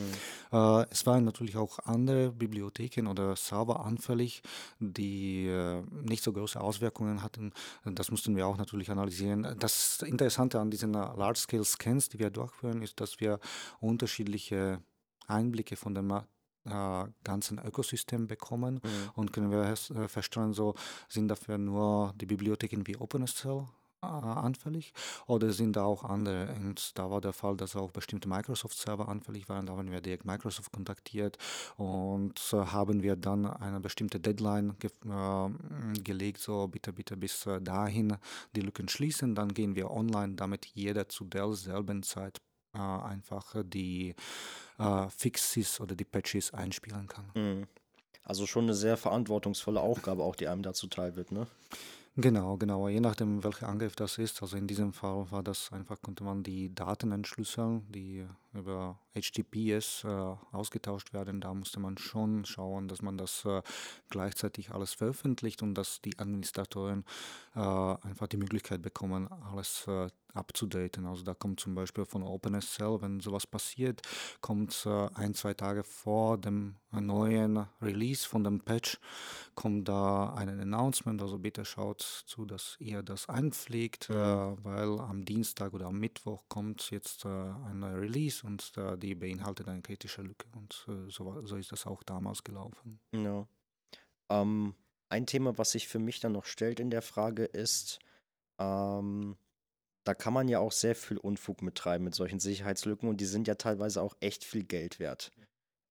[0.51, 4.41] Äh, es waren natürlich auch andere Bibliotheken oder Server anfällig,
[4.79, 5.51] die
[6.03, 7.53] nicht so große Auswirkungen hatten.
[7.85, 9.55] Das mussten wir auch natürlich analysieren.
[9.59, 13.39] Das Interessante an diesen Large-Scale-Scans, die wir durchführen, ist, dass wir
[13.79, 14.81] unterschiedliche
[15.27, 19.09] Einblicke von dem äh, ganzen Ökosystem bekommen mhm.
[19.15, 20.75] und können wir äh, feststellen, so
[21.09, 23.65] sind dafür nur die Bibliotheken wie OpenSSL
[24.03, 24.93] äh, anfällig
[25.27, 26.53] oder sind da auch andere?
[26.55, 29.65] Und da war der Fall, dass auch bestimmte Microsoft-Server anfällig waren.
[29.65, 31.37] Da haben wir direkt Microsoft kontaktiert
[31.77, 37.45] und äh, haben wir dann eine bestimmte Deadline ge äh, gelegt, so bitte, bitte bis
[37.45, 38.17] äh, dahin
[38.55, 39.35] die Lücken schließen.
[39.35, 42.41] Dann gehen wir online, damit jeder zu derselben Zeit
[42.73, 44.15] äh, einfach die
[44.77, 47.31] äh, Fixes oder die Patches einspielen kann.
[47.35, 47.67] Mhm.
[48.23, 51.47] Also schon eine sehr verantwortungsvolle Aufgabe, auch die einem dazu teil wird, ne?
[52.17, 52.87] Genau, genau.
[52.87, 54.41] Je nachdem, welcher Angriff das ist.
[54.41, 60.03] Also in diesem Fall war das einfach, konnte man die Daten entschlüsseln, die über HTTPS
[60.03, 60.07] äh,
[60.51, 61.41] ausgetauscht werden.
[61.41, 63.61] Da musste man schon schauen, dass man das äh,
[64.09, 67.05] gleichzeitig alles veröffentlicht und dass die Administratoren
[67.55, 71.05] äh, einfach die Möglichkeit bekommen, alles äh, abzudaten.
[71.05, 74.01] Also da kommt zum Beispiel von OpenSSL, wenn sowas passiert,
[74.41, 78.99] kommt äh, ein, zwei Tage vor dem neuen Release von dem Patch,
[79.55, 85.25] kommt da ein Announcement, also bitte schaut zu, dass ihr das einpflegt, äh, weil am
[85.25, 88.01] Dienstag oder am Mittwoch kommt jetzt äh, ein neuer
[88.43, 92.43] Und äh, die beinhaltet eine kritische Lücke und äh, so, so ist das auch damals
[92.43, 92.99] gelaufen.
[93.13, 93.47] Ja.
[94.29, 94.75] Ähm,
[95.09, 97.99] ein Thema, was sich für mich dann noch stellt in der Frage ist,
[98.57, 99.35] ähm,
[100.03, 103.47] da kann man ja auch sehr viel Unfug mittreiben mit solchen Sicherheitslücken und die sind
[103.47, 105.31] ja teilweise auch echt viel Geld wert.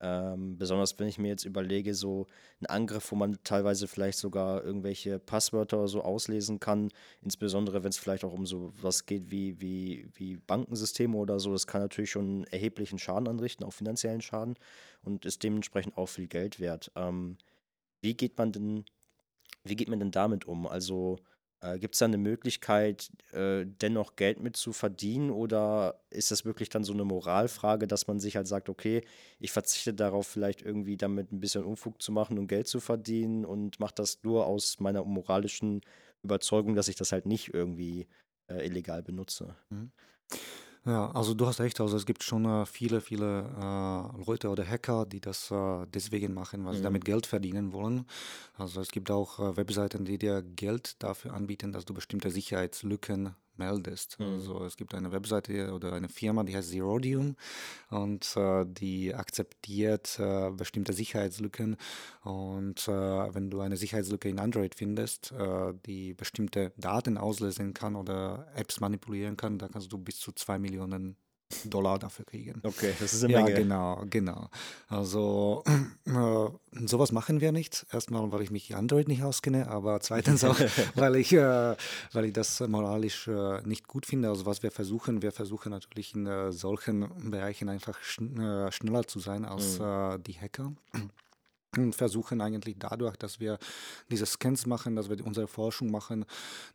[0.03, 2.27] Ähm, besonders wenn ich mir jetzt überlege, so
[2.61, 6.91] ein Angriff, wo man teilweise vielleicht sogar irgendwelche Passwörter so auslesen kann,
[7.23, 11.53] insbesondere wenn es vielleicht auch um so was geht wie, wie, wie Bankensysteme oder so,
[11.53, 14.57] das kann natürlich schon erheblichen Schaden anrichten, auch finanziellen Schaden
[15.03, 16.91] und ist dementsprechend auch viel Geld wert.
[16.97, 17.37] Ähm,
[18.01, 18.85] wie geht man denn,
[19.65, 20.67] wie geht man denn damit um?
[20.67, 21.19] Also
[21.63, 26.45] äh, Gibt es da eine Möglichkeit, äh, dennoch Geld mit zu verdienen oder ist das
[26.45, 29.03] wirklich dann so eine Moralfrage, dass man sich halt sagt, okay,
[29.39, 33.45] ich verzichte darauf, vielleicht irgendwie damit ein bisschen Unfug zu machen und Geld zu verdienen
[33.45, 35.83] und mache das nur aus meiner moralischen
[36.23, 38.07] Überzeugung, dass ich das halt nicht irgendwie
[38.51, 39.55] äh, illegal benutze?
[39.69, 39.93] Mhm.
[40.87, 41.81] Ja, also du hast recht.
[41.81, 46.33] Also es gibt schon äh, viele, viele äh, Leute oder Hacker, die das äh, deswegen
[46.33, 47.13] machen, weil sie damit mhm.
[47.13, 48.07] Geld verdienen wollen.
[48.57, 53.35] Also es gibt auch äh, Webseiten, die dir Geld dafür anbieten, dass du bestimmte Sicherheitslücken
[53.61, 54.19] meldest.
[54.19, 54.27] Mhm.
[54.35, 57.37] Also es gibt eine Webseite oder eine Firma, die heißt Zerodium
[57.91, 61.77] und äh, die akzeptiert äh, bestimmte Sicherheitslücken.
[62.23, 67.97] Und äh, wenn du eine Sicherheitslücke in Android findest, äh, die bestimmte Daten auslesen kann
[67.97, 71.17] oder Apps manipulieren kann, da kannst du bis zu zwei Millionen
[71.65, 72.61] Dollar dafür kriegen.
[72.63, 73.55] Okay, das ist eine ja, Menge.
[73.55, 74.49] genau, genau.
[74.89, 75.65] Also
[76.07, 77.87] äh, sowas machen wir nicht.
[77.93, 80.59] Erstmal, weil ich mich Android nicht auskenne, aber zweitens auch,
[80.95, 81.77] weil ich, äh,
[82.13, 84.29] weil ich das moralisch äh, nicht gut finde.
[84.29, 89.07] Also was wir versuchen, wir versuchen natürlich in äh, solchen Bereichen einfach schn äh, schneller
[89.07, 89.85] zu sein als mhm.
[89.85, 90.73] Äh, die Hacker
[91.77, 93.59] und versuchen eigentlich dadurch, dass wir
[94.11, 96.25] diese Scans machen, dass wir unsere Forschung machen,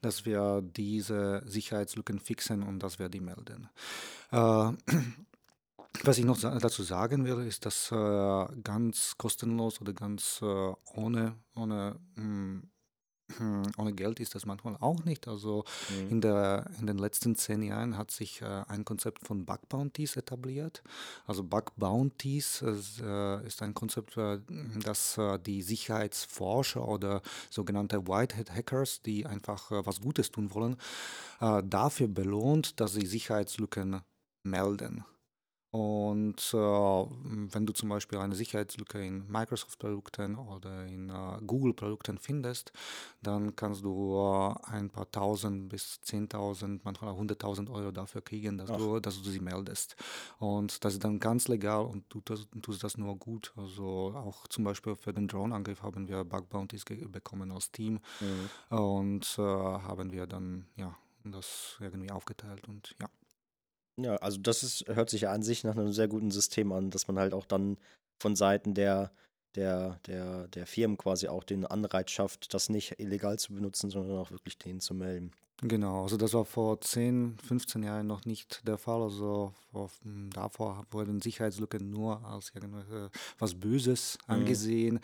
[0.01, 3.69] dass wir diese Sicherheitslücken fixen und dass wir die melden.
[4.31, 4.37] Äh,
[6.03, 11.35] was ich noch dazu sagen will, ist, dass äh, ganz kostenlos oder ganz äh, ohne,
[11.55, 12.69] ohne mh, hm,
[13.77, 15.27] ohne Geld ist das manchmal auch nicht.
[15.27, 16.09] Also mhm.
[16.09, 20.15] in, der, in den letzten zehn Jahren hat sich äh, ein Konzept von Bug Bounties
[20.15, 20.83] etabliert.
[21.25, 24.39] Also Bug Bounties äh, ist ein Konzept, äh,
[24.83, 30.77] das äh, die Sicherheitsforscher oder sogenannte Whitehead Hackers, die einfach äh, was Gutes tun wollen,
[31.41, 34.01] äh, dafür belohnt, dass sie Sicherheitslücken
[34.43, 35.03] melden.
[35.75, 42.71] Und äh, wenn du zum Beispiel eine Sicherheitslücke in Microsoft-Produkten oder in äh, Google-Produkten findest,
[43.21, 48.57] dann kannst du äh, ein paar tausend bis zehntausend, manchmal auch hunderttausend Euro dafür kriegen,
[48.57, 49.97] dass du, dass du sie meldest.
[50.39, 53.51] Und das ist dann ganz legal und du tust, tust das nur gut.
[53.57, 58.77] Also auch zum Beispiel für den Drone-Angriff haben wir Bug Bounties bekommen aus Team mhm.
[58.77, 63.09] und äh, haben wir dann ja das irgendwie aufgeteilt und ja.
[63.97, 66.89] Ja, also das ist, hört sich ja an sich nach einem sehr guten System an,
[66.91, 67.77] dass man halt auch dann
[68.19, 69.11] von Seiten der,
[69.55, 74.17] der, der, der Firmen quasi auch den Anreiz schafft, das nicht illegal zu benutzen, sondern
[74.17, 75.31] auch wirklich denen zu melden.
[75.61, 79.01] Genau, also das war vor 10, 15 Jahren noch nicht der Fall.
[79.03, 79.53] Also
[80.03, 82.51] hm, davor wurden Sicherheitslücken nur als
[83.39, 84.33] was Böses mhm.
[84.33, 84.99] angesehen.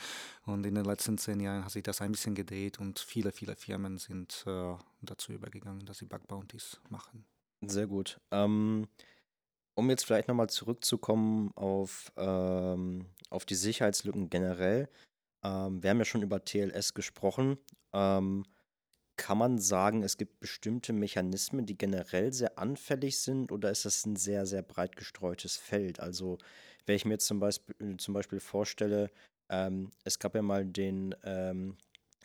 [0.46, 0.54] Mhm.
[0.54, 3.56] Und in den letzten 10 Jahren hat sich das ein bisschen gedreht und viele, viele
[3.56, 7.24] Firmen sind äh, dazu übergegangen, dass sie Bug Bounties machen.
[7.64, 8.20] Sehr gut.
[8.32, 8.88] Ähm,
[9.76, 14.90] um jetzt vielleicht nochmal zurückzukommen auf, ähm, auf die Sicherheitslücken generell.
[15.44, 17.58] Ähm, wir haben ja schon über TLS gesprochen.
[17.94, 18.46] Ähm,
[19.18, 24.06] kann man sagen, es gibt bestimmte Mechanismen, die generell sehr anfällig sind, oder ist das
[24.06, 26.00] ein sehr, sehr breit gestreutes Feld?
[26.00, 26.40] Also,
[26.86, 29.12] wenn ich mir jetzt zum Beispiel, zum Beispiel vorstelle,
[29.50, 31.78] ähm, es gab ja mal den ähm,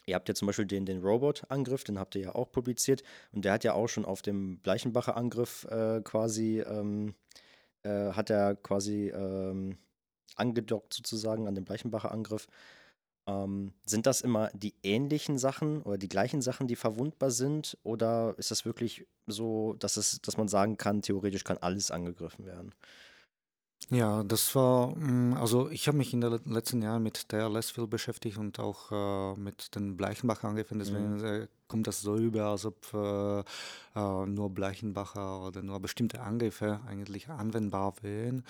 [0.06, 3.02] Ihr habt ja zum Beispiel den, den Robot-Angriff, den habt ihr ja auch publiziert.
[3.32, 7.14] Und der hat ja auch schon auf dem Bleichenbacher Angriff äh, quasi, ähm,
[7.82, 9.78] äh, hat er quasi ähm,
[10.36, 12.46] angedockt sozusagen an den Bleichenbacher Angriff.
[13.26, 17.76] Ähm, sind das immer die ähnlichen Sachen oder die gleichen Sachen, die verwundbar sind?
[17.82, 22.46] Oder ist das wirklich so, dass, es, dass man sagen kann, theoretisch kann alles angegriffen
[22.46, 22.72] werden?
[23.90, 27.86] Ja, das war, mm, also ich habe mich in den letzten Jahren mit TLS viel
[27.86, 30.80] beschäftigt und auch äh, mit den Bleichenbacher angegriffen.
[30.80, 31.24] Deswegen Mhm.
[31.24, 36.80] äh, kommt das so rüber, als ob äh, äh, nur Bleichenbacher oder nur bestimmte Angriffe
[36.88, 38.44] eigentlich anwendbar wären.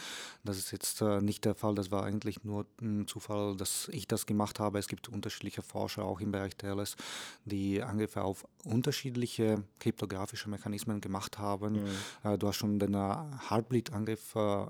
[0.44, 1.74] Das ist jetzt äh, nicht der Fall.
[1.74, 4.78] Das war eigentlich nur ein Zufall, dass ich das gemacht habe.
[4.78, 6.96] Es gibt unterschiedliche Forscher auch im Bereich TLS,
[7.44, 11.74] die Angriffe auf unterschiedliche kryptografische Mechanismen gemacht haben.
[11.74, 11.88] Mhm.
[12.30, 13.14] Äh, du hast schon den äh,
[13.50, 14.66] Heartbleed-Angriff äh,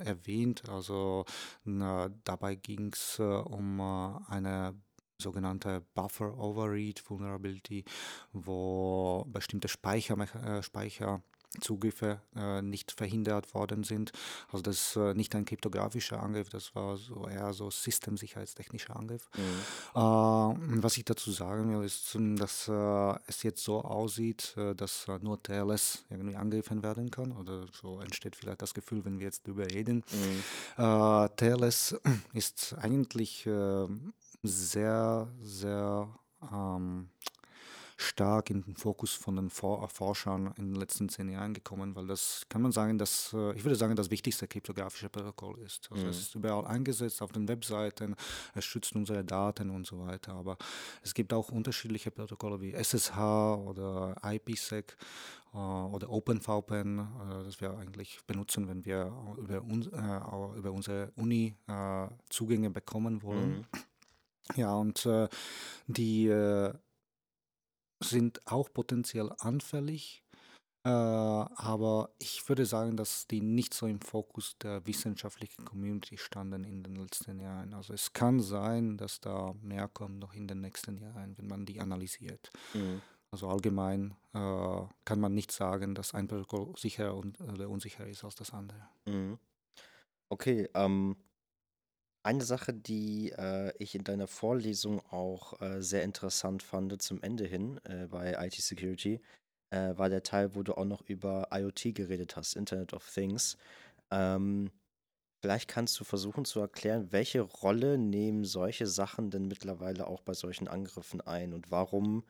[0.00, 0.68] erwähnt.
[0.68, 1.24] Also
[1.64, 4.74] na, dabei ging es äh, um äh, eine
[5.18, 7.84] sogenannte Buffer Overread Vulnerability,
[8.32, 11.22] wo bestimmte Speicher, äh, Speicher
[11.60, 14.12] Zugriffe äh, nicht verhindert worden sind.
[14.50, 19.28] Also das ist äh, nicht ein kryptografischer Angriff, das war so eher so systemsicherheitstechnischer Angriff.
[19.36, 20.00] Mhm.
[20.00, 24.74] Äh, was ich dazu sagen will, ist, ähm, dass äh, es jetzt so aussieht, äh,
[24.74, 27.32] dass äh, nur TLS irgendwie angegriffen werden kann.
[27.32, 30.04] Oder so entsteht vielleicht das Gefühl, wenn wir jetzt darüber reden.
[30.12, 31.28] Mhm.
[31.36, 31.96] TLS
[32.32, 33.48] ist eigentlich
[34.42, 36.08] sehr, sehr
[36.52, 37.08] ähm,
[37.96, 42.42] stark in den Fokus von den Forschern in den letzten zehn Jahren gekommen, weil das
[42.48, 45.88] kann man sagen, dass äh, ich würde sagen, das wichtigste kryptografische Protokoll ist.
[45.90, 46.10] Also mhm.
[46.10, 48.14] es ist überall eingesetzt auf den Webseiten,
[48.54, 50.34] es schützt unsere Daten und so weiter.
[50.34, 50.56] Aber
[51.02, 54.96] es gibt auch unterschiedliche Protokolle wie SSH oder IPsec
[55.54, 61.12] äh, oder OpenVPN, äh, das wir eigentlich benutzen, wenn wir über, uns, äh, über unsere
[61.16, 63.58] Uni äh, Zugänge bekommen wollen.
[63.58, 63.64] Mhm.
[64.56, 65.28] Ja, und äh,
[65.86, 66.26] die
[68.02, 70.22] sind auch potenziell anfällig,
[70.84, 76.64] äh, aber ich würde sagen, dass die nicht so im Fokus der wissenschaftlichen Community standen
[76.64, 77.72] in den letzten Jahren.
[77.72, 81.66] Also es kann sein, dass da mehr kommt noch in den nächsten Jahren, wenn man
[81.66, 82.50] die analysiert.
[82.74, 83.00] Mhm.
[83.30, 88.24] Also allgemein äh, kann man nicht sagen, dass ein Protokoll sicher und, oder unsicher ist
[88.24, 88.88] als das andere.
[89.06, 89.38] Mhm.
[90.28, 91.16] Okay, ähm,
[92.22, 97.44] eine Sache, die äh, ich in deiner Vorlesung auch äh, sehr interessant fand zum Ende
[97.44, 99.20] hin äh, bei IT Security,
[99.70, 103.56] äh, war der Teil, wo du auch noch über IoT geredet hast, Internet of Things.
[104.10, 104.70] Ähm,
[105.40, 110.34] vielleicht kannst du versuchen zu erklären, welche Rolle nehmen solche Sachen denn mittlerweile auch bei
[110.34, 112.24] solchen Angriffen ein und warum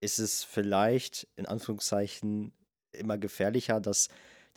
[0.00, 2.52] ist es vielleicht in Anführungszeichen
[2.92, 4.08] immer gefährlicher, dass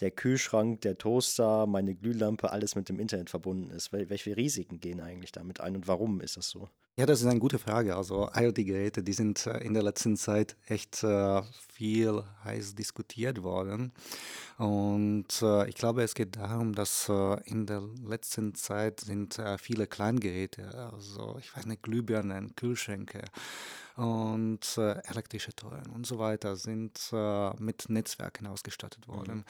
[0.01, 3.91] der Kühlschrank, der Toaster, meine Glühlampe, alles mit dem Internet verbunden ist.
[3.93, 6.69] Wel welche Risiken gehen eigentlich damit ein und warum ist das so?
[6.97, 7.97] Ja, das ist eine gute Frage.
[7.97, 11.41] Also IoT-Geräte, die sind äh, in der letzten Zeit echt äh,
[11.73, 13.91] viel heiß diskutiert worden.
[14.57, 19.57] Und äh, ich glaube, es geht darum, dass äh, in der letzten Zeit sind äh,
[19.57, 23.25] viele Kleingeräte, also ich weiß nicht, Glühbirnen, Kühlschränke,
[23.97, 27.11] und äh, elektrische Teuren und so weiter sind
[27.59, 29.37] mit Netzwerken ausgestattet worden.
[29.37, 29.43] Mhm.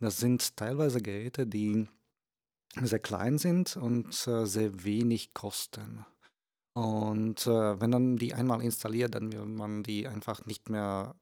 [0.00, 1.86] Das sind teilweise Geräte, die
[2.80, 6.06] sehr klein sind und sehr wenig kosten.
[6.72, 11.14] Und äh, wenn man die einmal installiert, dann will man die einfach nicht mehr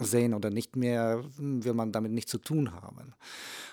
[0.00, 3.14] sehen oder nicht mehr will man damit nichts zu tun haben.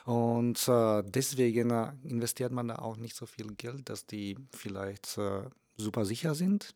[0.05, 5.17] Und äh, deswegen äh, investiert man da auch nicht so viel Geld, dass die vielleicht
[5.17, 5.43] äh,
[5.77, 6.75] super sicher sind.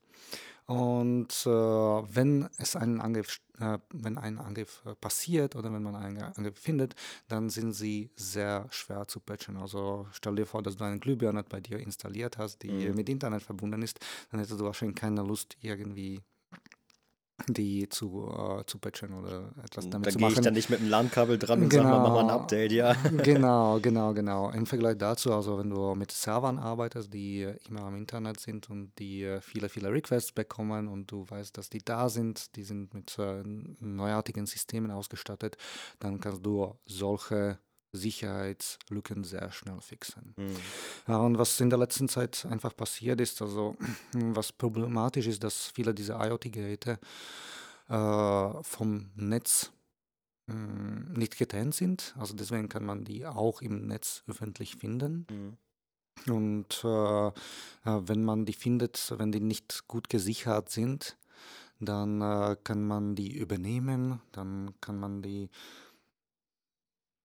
[0.69, 5.95] Und äh, wenn es einen Angriff, äh, wenn ein Angriff äh, passiert oder wenn man
[5.95, 6.93] einen Angriff findet,
[7.27, 9.57] dann sind sie sehr schwer zu patchen.
[9.57, 12.93] Also stell dir vor, dass du eine Glühbirne bei dir installiert hast, die mhm.
[12.93, 16.21] mit Internet verbunden ist, dann hättest du wahrscheinlich keine Lust, irgendwie
[17.47, 20.19] die zu, äh, zu patchen oder etwas damit dann zu machen.
[20.19, 22.29] Dann gehe ich dann nicht mit dem LAN-Kabel dran und genau, sage, mach mal ein
[22.29, 22.93] Update, ja.
[23.23, 24.51] Genau, genau, genau.
[24.51, 28.91] Im Vergleich dazu, also wenn du mit Servern arbeitest, die immer am Internet sind und
[28.99, 32.93] die äh, viele, viele Requests bekommen und du weißt, dass die da sind, die sind
[32.93, 33.43] mit äh,
[33.79, 35.57] neuartigen Systemen ausgestattet,
[35.99, 37.59] dann kannst du solche
[37.91, 40.35] Sicherheitslücken sehr schnell fixen.
[40.37, 41.13] Mhm.
[41.13, 43.75] Und was in der letzten Zeit einfach passiert ist, also
[44.13, 46.99] was problematisch ist, dass viele dieser IoT-Geräte
[47.89, 49.71] äh, vom Netz
[50.47, 52.15] hm, nicht getrennt sind.
[52.17, 55.25] Also deswegen kann man die auch im Netz öffentlich finden.
[55.29, 55.57] Mhm.
[56.27, 57.31] Und äh, äh
[57.85, 61.17] wenn man die findet, wenn die nicht gut gesichert sind,
[61.79, 65.49] dann äh, kann man die übernehmen, dann kann man die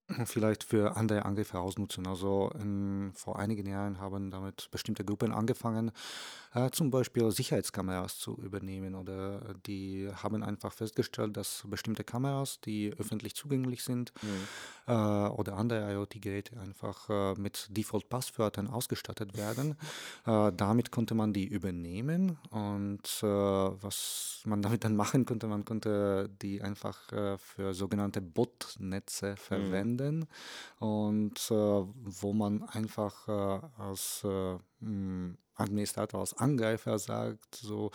[0.25, 2.07] vielleicht für andere Angriffe ausnutzen.
[2.07, 5.91] Also in, vor einigen Jahren haben damit bestimmte Gruppen angefangen,
[6.55, 12.93] äh, zum Beispiel Sicherheitskameras zu übernehmen oder die haben einfach festgestellt, dass bestimmte Kameras, die
[12.97, 14.29] öffentlich zugänglich sind mhm.
[14.87, 19.75] äh, oder andere IoT-Geräte einfach äh, mit Default-Passwörtern ausgestattet werden.
[20.25, 25.65] Äh, damit konnte man die übernehmen und äh, was man damit dann machen konnte, man
[25.65, 29.37] konnte die einfach äh, für sogenannte Botnetze mhm.
[29.37, 30.27] verwenden
[30.79, 30.87] mhm.
[30.87, 34.25] und wo man einfach als
[35.55, 37.91] Administrator, als Angreifer sagt, so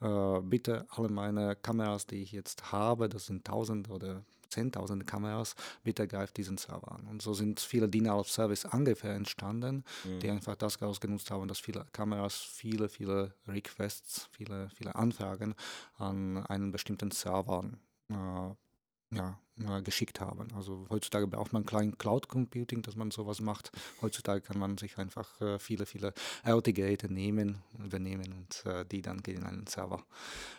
[0.00, 5.54] äh, bitte alle meine Kameras, die ich jetzt habe, das sind tausend oder zehntausende Kameras,
[5.82, 7.06] bitte greift diesen Server an.
[7.08, 10.20] Und so sind viele Denial of Service Angriffe entstanden, mhm.
[10.20, 15.54] die einfach das ausgenutzt haben, dass viele Kameras viele, viele Requests, viele, viele Anfragen
[15.98, 17.64] an einen bestimmten Server
[18.10, 19.38] äh, ja,
[19.84, 20.48] geschickt haben.
[20.54, 23.70] Also heutzutage braucht man klein Cloud Computing, dass man sowas macht.
[24.02, 26.12] Heutzutage kann man sich einfach äh, viele, viele
[26.44, 30.04] IoT-Geräte nehmen, übernehmen und äh, die dann gegen einen Server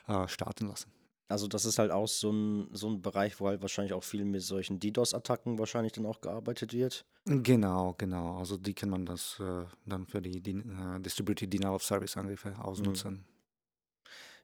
[0.07, 0.91] äh, starten lassen.
[1.27, 4.25] Also das ist halt auch so ein, so ein Bereich, wo halt wahrscheinlich auch viel
[4.25, 7.03] mit solchen DDoS-Attacken wahrscheinlich dann auch gearbeitet wird.
[7.25, 8.37] Genau, genau.
[8.37, 12.15] Also die kann man das äh, dann für die, die äh, Distributed Denial of Service
[12.15, 13.13] Angriffe ausnutzen.
[13.13, 13.25] Mhm.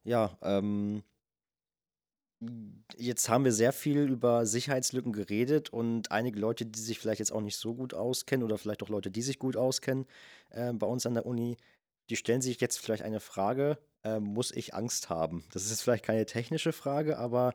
[0.04, 1.04] Ja, ähm,
[2.98, 7.32] Jetzt haben wir sehr viel über Sicherheitslücken geredet und einige Leute, die sich vielleicht jetzt
[7.32, 10.08] auch nicht so gut auskennen oder vielleicht auch Leute, die sich gut auskennen
[10.50, 11.58] äh, bei uns an der Uni,
[12.10, 15.44] die stellen sich jetzt vielleicht eine Frage, äh, muss ich Angst haben?
[15.54, 17.54] Das ist jetzt vielleicht keine technische Frage, aber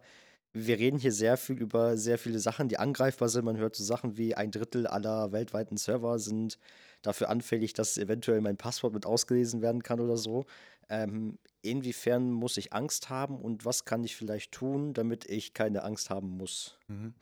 [0.58, 3.44] wir reden hier sehr viel über sehr viele Sachen, die angreifbar sind.
[3.44, 6.58] Man hört so Sachen wie ein Drittel aller weltweiten Server sind
[7.02, 10.46] dafür anfällig, dass eventuell mein Passwort mit ausgelesen werden kann oder so.
[10.88, 15.82] Ähm, inwiefern muss ich Angst haben und was kann ich vielleicht tun, damit ich keine
[15.82, 16.78] Angst haben muss?
[16.88, 17.12] Mhm.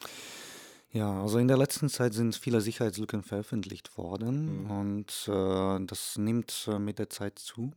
[0.92, 4.70] Ja, also in der letzten Zeit sind viele Sicherheitslücken veröffentlicht worden mhm.
[4.70, 7.72] und äh, das nimmt äh, mit der Zeit zu.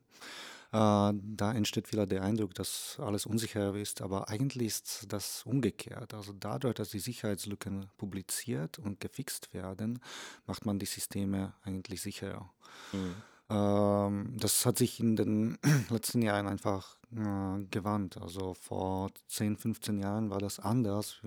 [0.71, 6.13] Äh, da entsteht wieder der Eindruck, dass alles unsicher ist, aber eigentlich ist das umgekehrt.
[6.13, 9.99] Also dadurch, dass die Sicherheitslücken publiziert und gefixt werden,
[10.45, 12.51] macht man die Systeme eigentlich sicherer.
[12.91, 13.15] Mhm.
[13.49, 15.57] Ähm, das hat sich in den
[15.89, 18.17] letzten Jahren einfach äh, gewandt.
[18.17, 21.21] Also vor 10, 15 Jahren war das anders.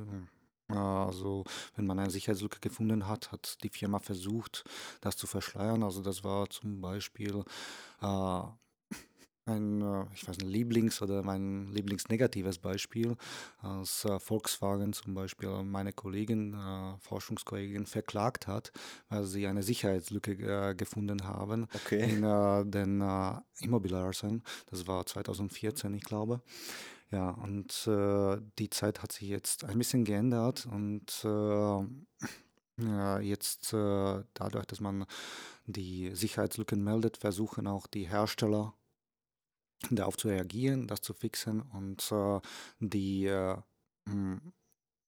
[0.69, 4.65] Also, wenn man eine Sicherheitslücke gefunden hat, hat die Firma versucht,
[5.01, 5.83] das zu verschleiern.
[5.83, 7.45] Also, das war zum Beispiel
[8.01, 8.43] äh,
[9.47, 13.17] ein, äh, ich weiß nicht, Lieblings- oder mein Lieblingsnegatives Beispiel,
[13.59, 18.73] als äh, Volkswagen zum Beispiel meine Kollegin, äh, Forschungskollegin verklagt hat,
[19.09, 22.03] weil sie eine Sicherheitslücke gefunden haben okay.
[22.03, 22.23] in
[22.71, 23.03] den
[23.61, 24.43] Immobiliarsen.
[24.67, 26.41] Das war 2014, ich glaube.
[27.11, 27.87] Ja, und
[28.59, 31.27] die Zeit hat sich jetzt ein bisschen geändert und
[33.23, 35.07] jetzt dadurch, dass man
[35.67, 38.75] die Sicherheitslücken meldet, versuchen auch die Hersteller
[39.91, 42.41] darauf zu reagieren, das zu fixen und äh,
[42.81, 43.57] die, äh,
[44.09, 44.53] hm,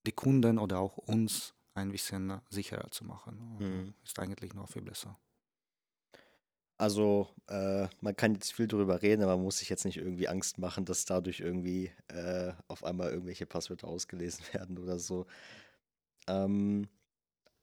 [0.07, 3.57] die Kunden oder auch uns ein bisschen sicherer zu machen.
[3.59, 3.95] Mhm.
[4.05, 5.19] Ist eigentlich noch viel besser.
[6.79, 10.27] Also, äh, man kann jetzt viel darüber reden, aber man muss sich jetzt nicht irgendwie
[10.27, 15.27] Angst machen, dass dadurch irgendwie äh, auf einmal irgendwelche Passwörter ausgelesen werden oder so.
[16.27, 16.89] Ähm,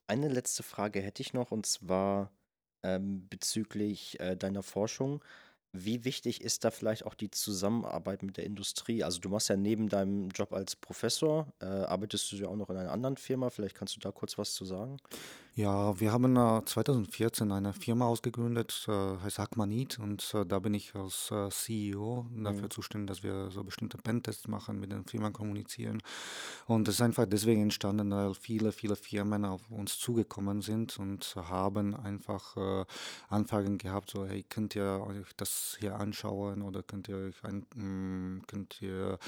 [0.07, 2.31] eine letzte Frage hätte ich noch und zwar
[2.81, 5.21] ähm, bezüglich äh, deiner Forschung.
[5.71, 9.03] Wie wichtig ist da vielleicht auch die Zusammenarbeit mit der Industrie?
[9.03, 12.71] Also du machst ja neben deinem Job als Professor, äh, arbeitest du ja auch noch
[12.71, 13.51] in einer anderen Firma.
[13.51, 14.97] Vielleicht kannst du da kurz was zu sagen?
[15.55, 20.73] Ja, wir haben äh, 2014 eine Firma ausgegründet, äh, heißt Hackmanit und äh, da bin
[20.73, 22.69] ich als äh, CEO dafür Mhm.
[22.69, 26.01] zuständig, dass wir so bestimmte Pentests machen, mit den Firmen kommunizieren.
[26.67, 31.35] Und das ist einfach deswegen entstanden, weil viele, viele Firmen auf uns zugekommen sind und
[31.35, 32.85] haben einfach äh,
[33.29, 37.65] Anfragen gehabt, so hey, könnt ihr euch das hier anschauen oder könnt ihr euch ein,
[37.75, 39.19] mh, könnt ihr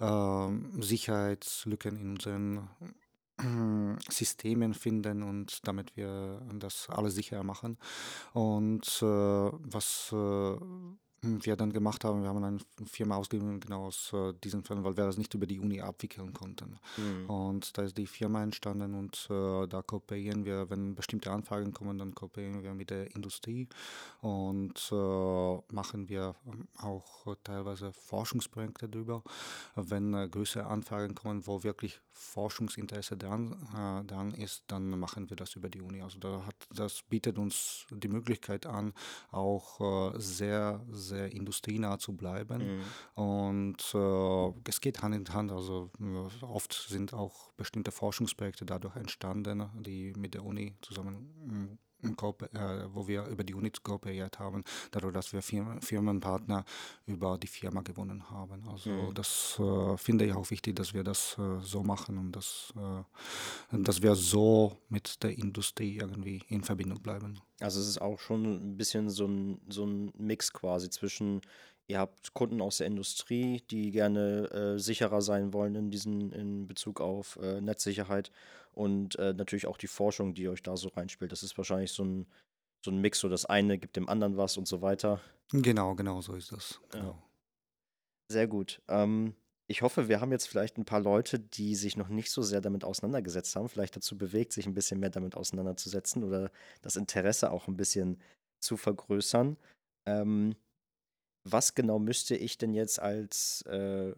[0.00, 2.68] ähm, Sicherheitslücken in unseren
[4.08, 7.78] Systemen finden und damit wir das alles sicher machen.
[8.32, 10.56] Und äh, was äh,
[11.22, 14.96] wir dann gemacht haben, wir haben eine Firma ausgegeben, genau aus äh, diesen Fällen, weil
[14.96, 16.78] wir das nicht über die Uni abwickeln konnten.
[16.96, 17.30] Mhm.
[17.30, 21.98] Und da ist die Firma entstanden und äh, da kooperieren wir, wenn bestimmte Anfragen kommen,
[21.98, 23.68] dann kooperieren wir mit der Industrie
[24.20, 29.22] und äh, machen wir ähm, auch äh, teilweise Forschungsprojekte drüber,
[29.76, 35.36] wenn äh, größere Anfragen kommen, wo wirklich Forschungsinteresse dran, äh, dran ist, dann machen wir
[35.36, 36.02] das über die Uni.
[36.02, 38.92] Also da hat, das bietet uns die Möglichkeit an,
[39.30, 40.80] auch äh, sehr,
[41.12, 42.80] sehr industrienah zu bleiben.
[43.16, 43.22] Mhm.
[43.22, 45.52] Und äh, es geht Hand in Hand.
[45.52, 51.78] Also äh, oft sind auch bestimmte Forschungsprojekte dadurch entstanden, die mit der Uni zusammen mm,
[52.02, 56.64] wo wir über die Uni kooperiert haben, dadurch, dass wir Firmen, Firmenpartner
[57.06, 58.68] über die Firma gewonnen haben.
[58.68, 59.14] Also Mhm.
[59.14, 63.78] das äh, finde ich auch wichtig, dass wir das äh, so machen und dass, äh,
[63.82, 67.40] dass wir so mit der Industrie irgendwie in Verbindung bleiben.
[67.60, 71.40] Also es ist auch schon ein bisschen so ein, so ein Mix quasi zwischen,
[71.86, 76.66] ihr habt Kunden aus der Industrie, die gerne äh, sicherer sein wollen in diesen, in
[76.66, 78.30] Bezug auf äh, Netzsicherheit
[78.72, 81.32] und äh, natürlich auch die Forschung, die euch da so reinspielt.
[81.32, 82.26] Das ist wahrscheinlich so ein,
[82.84, 85.20] so ein Mix, so das eine gibt dem anderen was und so weiter.
[85.52, 86.80] Genau, genau so ist das.
[86.94, 87.00] Ja.
[87.00, 87.22] Genau.
[88.30, 88.80] Sehr gut.
[88.88, 89.34] Ähm,
[89.68, 92.60] ich hoffe, wir haben jetzt vielleicht ein paar Leute, die sich noch nicht so sehr
[92.60, 96.50] damit auseinandergesetzt haben, vielleicht dazu bewegt, sich ein bisschen mehr damit auseinanderzusetzen oder
[96.82, 98.20] das Interesse auch ein bisschen
[98.60, 99.56] zu vergrößern.
[100.06, 100.56] Ähm,
[101.44, 104.12] was genau müsste ich denn jetzt als äh,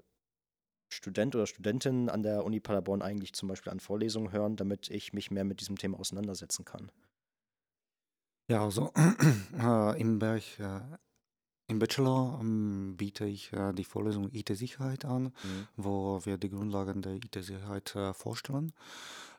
[0.94, 5.12] Student oder Studentin an der Uni Paderborn eigentlich zum Beispiel an Vorlesungen hören, damit ich
[5.12, 6.90] mich mehr mit diesem Thema auseinandersetzen kann?
[8.48, 8.92] Ja, also
[9.58, 10.80] äh, im Bereich, äh,
[11.66, 15.68] im Bachelor ähm, biete ich äh, die Vorlesung IT-Sicherheit an, Mhm.
[15.76, 18.72] wo wir die Grundlagen der IT-Sicherheit äh, vorstellen.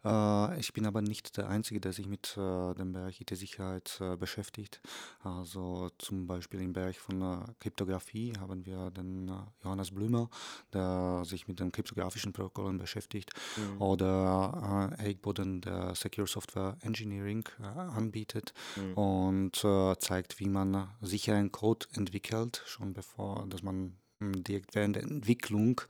[0.06, 4.16] Äh, ich bin aber nicht der Einzige, der sich mit äh, dem Bereich IT-Sicherheit äh,
[4.16, 4.82] beschäftigt.
[5.24, 9.32] Also zum Beispiel im Bereich von Kryptographie haben wir den
[9.64, 10.30] Johannes Blümer,
[10.74, 13.82] der sich mit den kryptografischen Protokollen beschäftigt Mhm.
[13.82, 18.94] oder Eric Boden, der Secure Software Engineering anbietet Mhm.
[18.94, 19.56] und
[20.00, 25.82] zeigt, wie man sicheren Code entwickelt, schon bevor, dass man direkt während der Entwicklung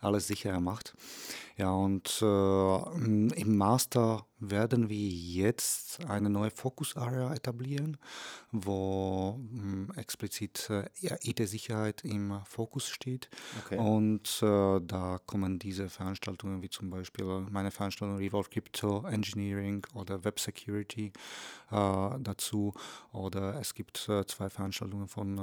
[0.00, 0.94] alles sicherer macht.
[1.56, 7.96] Ja, und äh, mh, im Master werden wir jetzt eine neue Focus Area etablieren,
[8.52, 13.28] wo mh, explizit äh, IT-Sicherheit im Fokus steht.
[13.64, 13.76] Okay.
[13.78, 20.24] Und äh, da kommen diese Veranstaltungen wie zum Beispiel meine Veranstaltung Revolve Crypto Engineering oder
[20.24, 21.12] Web Security
[21.72, 22.72] äh, dazu.
[23.12, 25.38] Oder es gibt äh, zwei Veranstaltungen von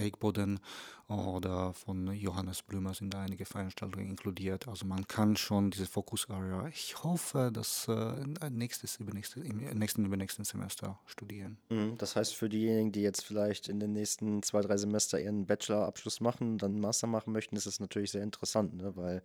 [0.00, 0.60] äh, Eric Boden
[1.08, 4.68] oder von Johannes Blümer sind da einige Veranstaltungen inkludiert.
[4.68, 10.04] Also man kann schon diese Focus Area, ich hoffe, dass äh, nächstes, übernächstes, im nächsten,
[10.04, 11.58] übernächsten Semester studieren.
[11.68, 11.96] Mhm.
[11.98, 16.20] Das heißt, für diejenigen, die jetzt vielleicht in den nächsten zwei, drei Semester ihren Bachelorabschluss
[16.20, 18.96] machen, dann Master machen möchten, ist es natürlich sehr interessant, ne?
[18.96, 19.22] weil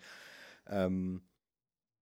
[0.68, 1.22] ähm,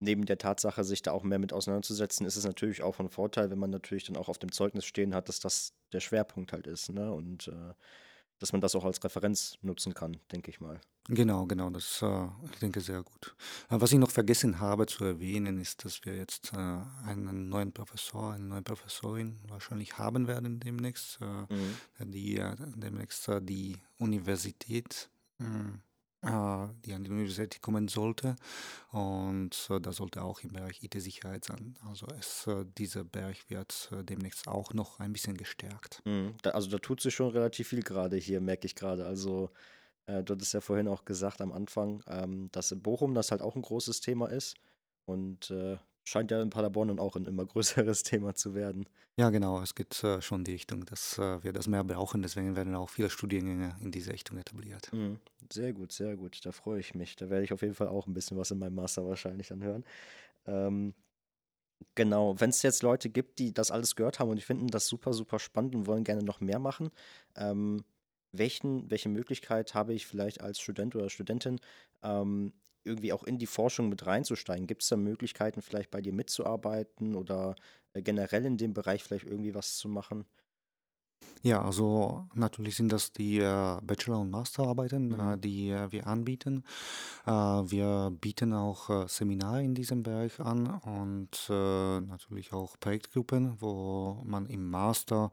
[0.04, 3.50] neben der Tatsache, sich da auch mehr mit auseinanderzusetzen, ist es natürlich auch von Vorteil,
[3.50, 6.68] wenn man natürlich dann auch auf dem Zeugnis stehen hat, dass das der Schwerpunkt halt
[6.68, 7.12] ist, ne?
[7.12, 7.74] Und äh,
[8.44, 10.82] dass man das auch als Referenz nutzen kann, denke ich mal.
[11.08, 13.36] Genau, genau, das äh, ich denke sehr gut.
[13.70, 17.72] Äh, was ich noch vergessen habe zu erwähnen, ist, dass wir jetzt äh, einen neuen
[17.72, 22.12] Professor, eine neue Professorin wahrscheinlich haben werden demnächst, äh, Mhm.
[22.12, 25.44] die äh, demnächst äh, die Universität, äh,
[26.24, 28.36] die an die Universität kommen sollte.
[28.92, 31.78] Und äh, das sollte auch im Bereich IT-Sicherheit sein.
[31.90, 36.02] Also es, äh, dieser Bereich wird äh, demnächst auch noch ein bisschen gestärkt.
[36.06, 36.36] Mhm.
[36.42, 39.06] Da, also da tut sich schon relativ viel gerade hier, merke ich gerade.
[39.06, 39.50] Also
[40.06, 43.42] äh, du hattest ja vorhin auch gesagt am Anfang, ähm, dass in Bochum das halt
[43.42, 44.56] auch ein großes Thema ist
[45.06, 48.88] und äh, scheint ja in Paderborn dann auch ein immer größeres Thema zu werden.
[49.18, 52.22] Ja, genau, es geht äh, schon die Richtung, dass äh, wir das mehr brauchen.
[52.22, 54.92] Deswegen werden auch viele Studiengänge in diese Richtung etabliert.
[54.92, 55.20] Mhm.
[55.52, 56.46] Sehr gut, sehr gut.
[56.46, 57.16] Da freue ich mich.
[57.16, 59.64] Da werde ich auf jeden Fall auch ein bisschen was in meinem Master wahrscheinlich dann
[59.64, 59.84] hören.
[60.48, 60.94] Ähm,
[61.96, 64.88] Genau, wenn es jetzt Leute gibt, die das alles gehört haben und die finden das
[64.88, 66.90] super, super spannend und wollen gerne noch mehr machen,
[67.36, 67.84] ähm,
[68.32, 71.60] welchen, welche Möglichkeit habe ich vielleicht als Student oder Studentin,
[72.02, 72.54] ähm,
[72.86, 74.68] irgendwie auch in die Forschung mit reinzusteigen?
[74.68, 77.56] Gibt es da Möglichkeiten, vielleicht bei dir mitzuarbeiten oder
[77.94, 80.26] äh, generell in dem Bereich vielleicht irgendwie was zu machen?
[81.46, 85.42] Ja, also natürlich sind das die äh, Bachelor- und Masterarbeiten, äh, Mhm.
[85.42, 86.64] die äh, wir anbieten.
[87.26, 93.58] Äh, wir bieten auch äh, Seminare in diesem Bereich an und äh, natürlich auch Projektgruppen,
[93.60, 95.32] wo man im Master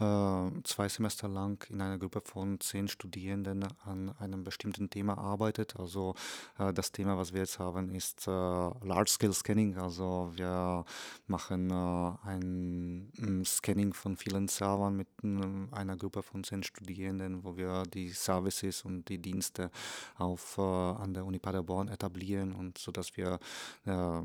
[0.00, 5.76] äh, zwei Semester lang in einer Gruppe von zehn Studierenden an einem bestimmten Thema arbeitet.
[5.78, 6.14] Also
[6.58, 9.78] äh, das Thema, was wir jetzt haben, ist äh, Large-Scale Scanning.
[9.78, 10.84] Also wir
[11.26, 15.08] machen äh, ein mm, Scanning von vielen Servern mit
[15.38, 19.70] mm, einer Gruppe von zehn Studierenden, wo wir die Services und die Dienste
[20.16, 23.38] auf, äh, an der Uni Paderborn etablieren und so dass wir
[23.86, 24.20] äh,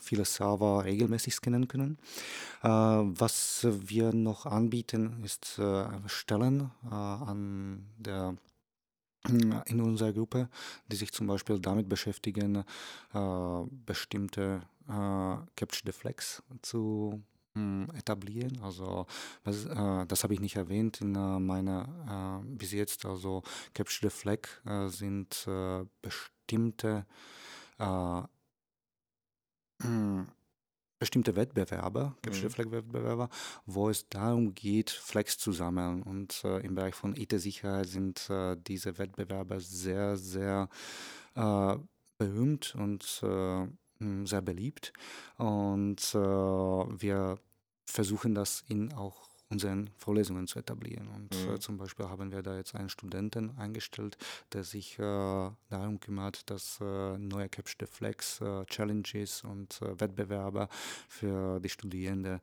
[0.00, 1.98] viele Server regelmäßig scannen können.
[2.62, 5.60] Äh, was wir noch anbieten, ist
[6.06, 8.34] Stellen an der
[9.66, 10.48] in unserer Gruppe,
[10.86, 12.64] die sich zum Beispiel damit beschäftigen,
[13.84, 17.22] bestimmte Capture the Flags zu
[17.94, 18.60] etablieren.
[18.62, 19.06] Also
[19.44, 23.04] was, äh, das habe ich nicht erwähnt in äh, meiner äh, bis jetzt.
[23.06, 23.42] Also
[23.74, 27.06] Capture the Flag äh, sind äh, bestimmte
[27.78, 28.22] äh,
[30.98, 32.48] bestimmte Wettbewerbe, Capture Mhm.
[32.48, 33.28] the Flag Wettbewerbe,
[33.66, 36.02] wo es darum geht, Flags zu sammeln.
[36.02, 38.28] Und im Bereich von IT-Sicherheit sind
[38.66, 40.68] diese Wettbewerbe sehr, sehr
[42.18, 43.66] berühmt und äh,
[44.00, 44.92] m, sehr beliebt.
[45.36, 47.38] Und äh, wir
[47.88, 51.08] versuchen das in auch unseren Vorlesungen zu etablieren.
[51.08, 51.60] Und äh, Mhm.
[51.60, 54.18] zum Beispiel haben wir da jetzt einen Studenten eingestellt,
[54.52, 59.98] der sich äh, darum kümmert, dass äh, neue Capture the Flags äh, Challenges und äh,
[59.98, 60.68] Wettbewerbe
[61.08, 62.40] für die Studierenden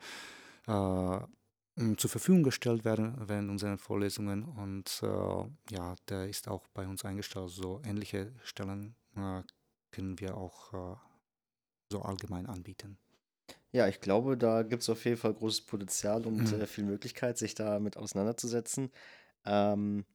[0.67, 1.19] äh,
[1.97, 4.43] zur Verfügung gestellt werden während unseren Vorlesungen.
[4.43, 7.49] Und äh, ja, der ist auch bei uns eingestellt.
[7.51, 9.43] So ähnliche Stellen äh,
[9.91, 10.95] können wir auch äh,
[11.91, 12.97] so allgemein anbieten.
[13.71, 16.53] Ja, ich glaube, da gibt es auf jeden Fall großes Potenzial und Mhm.
[16.53, 18.91] äh, viel Möglichkeit, sich damit auseinanderzusetzen.
[19.45, 20.05] Ähm,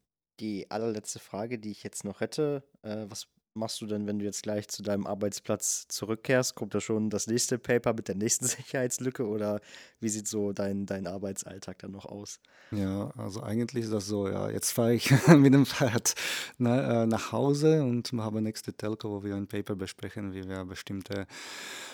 [0.40, 4.24] die allerletzte Frage, die ich jetzt noch hätte, äh, was machst du denn, wenn du
[4.24, 6.54] jetzt gleich zu deinem Arbeitsplatz zurückkehrst?
[6.54, 9.60] Kommt da schon das nächste Paper mit der nächsten Sicherheitslücke oder
[10.00, 12.40] wie sieht so dein, dein Arbeitsalltag dann noch aus?
[12.70, 14.48] Ja, also eigentlich ist das so, ja.
[14.50, 16.14] Jetzt fahre ich mit dem Fahrrad
[16.58, 20.64] na, äh, nach Hause und habe nächste Telco, wo wir ein Paper besprechen, wie wir
[20.64, 21.26] bestimmte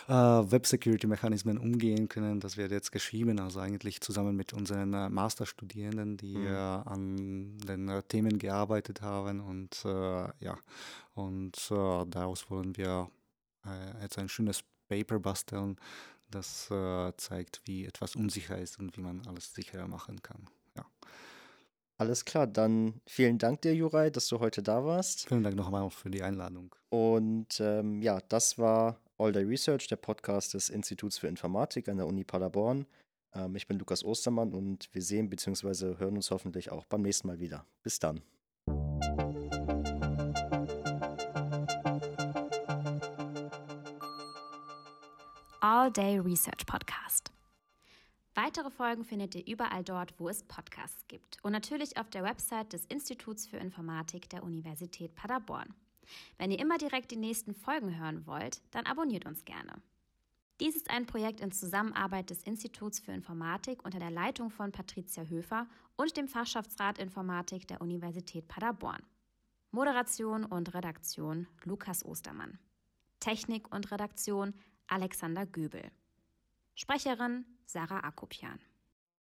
[0.08, 2.40] äh, Web-Security-Mechanismen umgehen können.
[2.40, 6.46] Das wird jetzt geschrieben, also eigentlich zusammen mit unseren äh, Masterstudierenden, die Mhm.
[6.46, 9.40] äh, an den äh, Themen gearbeitet haben.
[9.40, 10.58] Und äh, ja,
[11.16, 13.10] und äh, daraus wollen wir
[13.64, 15.76] äh, jetzt ein schönes Paper basteln,
[16.30, 20.46] das äh, zeigt, wie etwas unsicher ist und wie man alles sicherer machen kann.
[20.76, 20.84] Ja.
[21.98, 25.26] Alles klar, dann vielen Dank dir, Juraj, dass du heute da warst.
[25.28, 26.74] Vielen Dank nochmal für die Einladung.
[26.90, 31.96] Und ähm, ja, das war All Day Research, der Podcast des Instituts für Informatik an
[31.96, 32.84] der Uni Paderborn.
[33.32, 35.96] Ähm, ich bin Lukas Ostermann und wir sehen bzw.
[35.96, 37.64] hören uns hoffentlich auch beim nächsten Mal wieder.
[37.82, 38.20] Bis dann.
[45.68, 47.32] All Day Research Podcast.
[48.36, 52.72] Weitere Folgen findet ihr überall dort, wo es Podcasts gibt und natürlich auf der Website
[52.72, 55.74] des Instituts für Informatik der Universität Paderborn.
[56.38, 59.72] Wenn ihr immer direkt die nächsten Folgen hören wollt, dann abonniert uns gerne.
[60.60, 65.24] Dies ist ein Projekt in Zusammenarbeit des Instituts für Informatik unter der Leitung von Patricia
[65.24, 69.02] Höfer und dem Fachschaftsrat Informatik der Universität Paderborn.
[69.72, 72.60] Moderation und Redaktion Lukas Ostermann.
[73.18, 74.54] Technik und Redaktion
[74.88, 75.90] Alexander Göbel.
[76.74, 78.60] Sprecherin Sarah Akopian.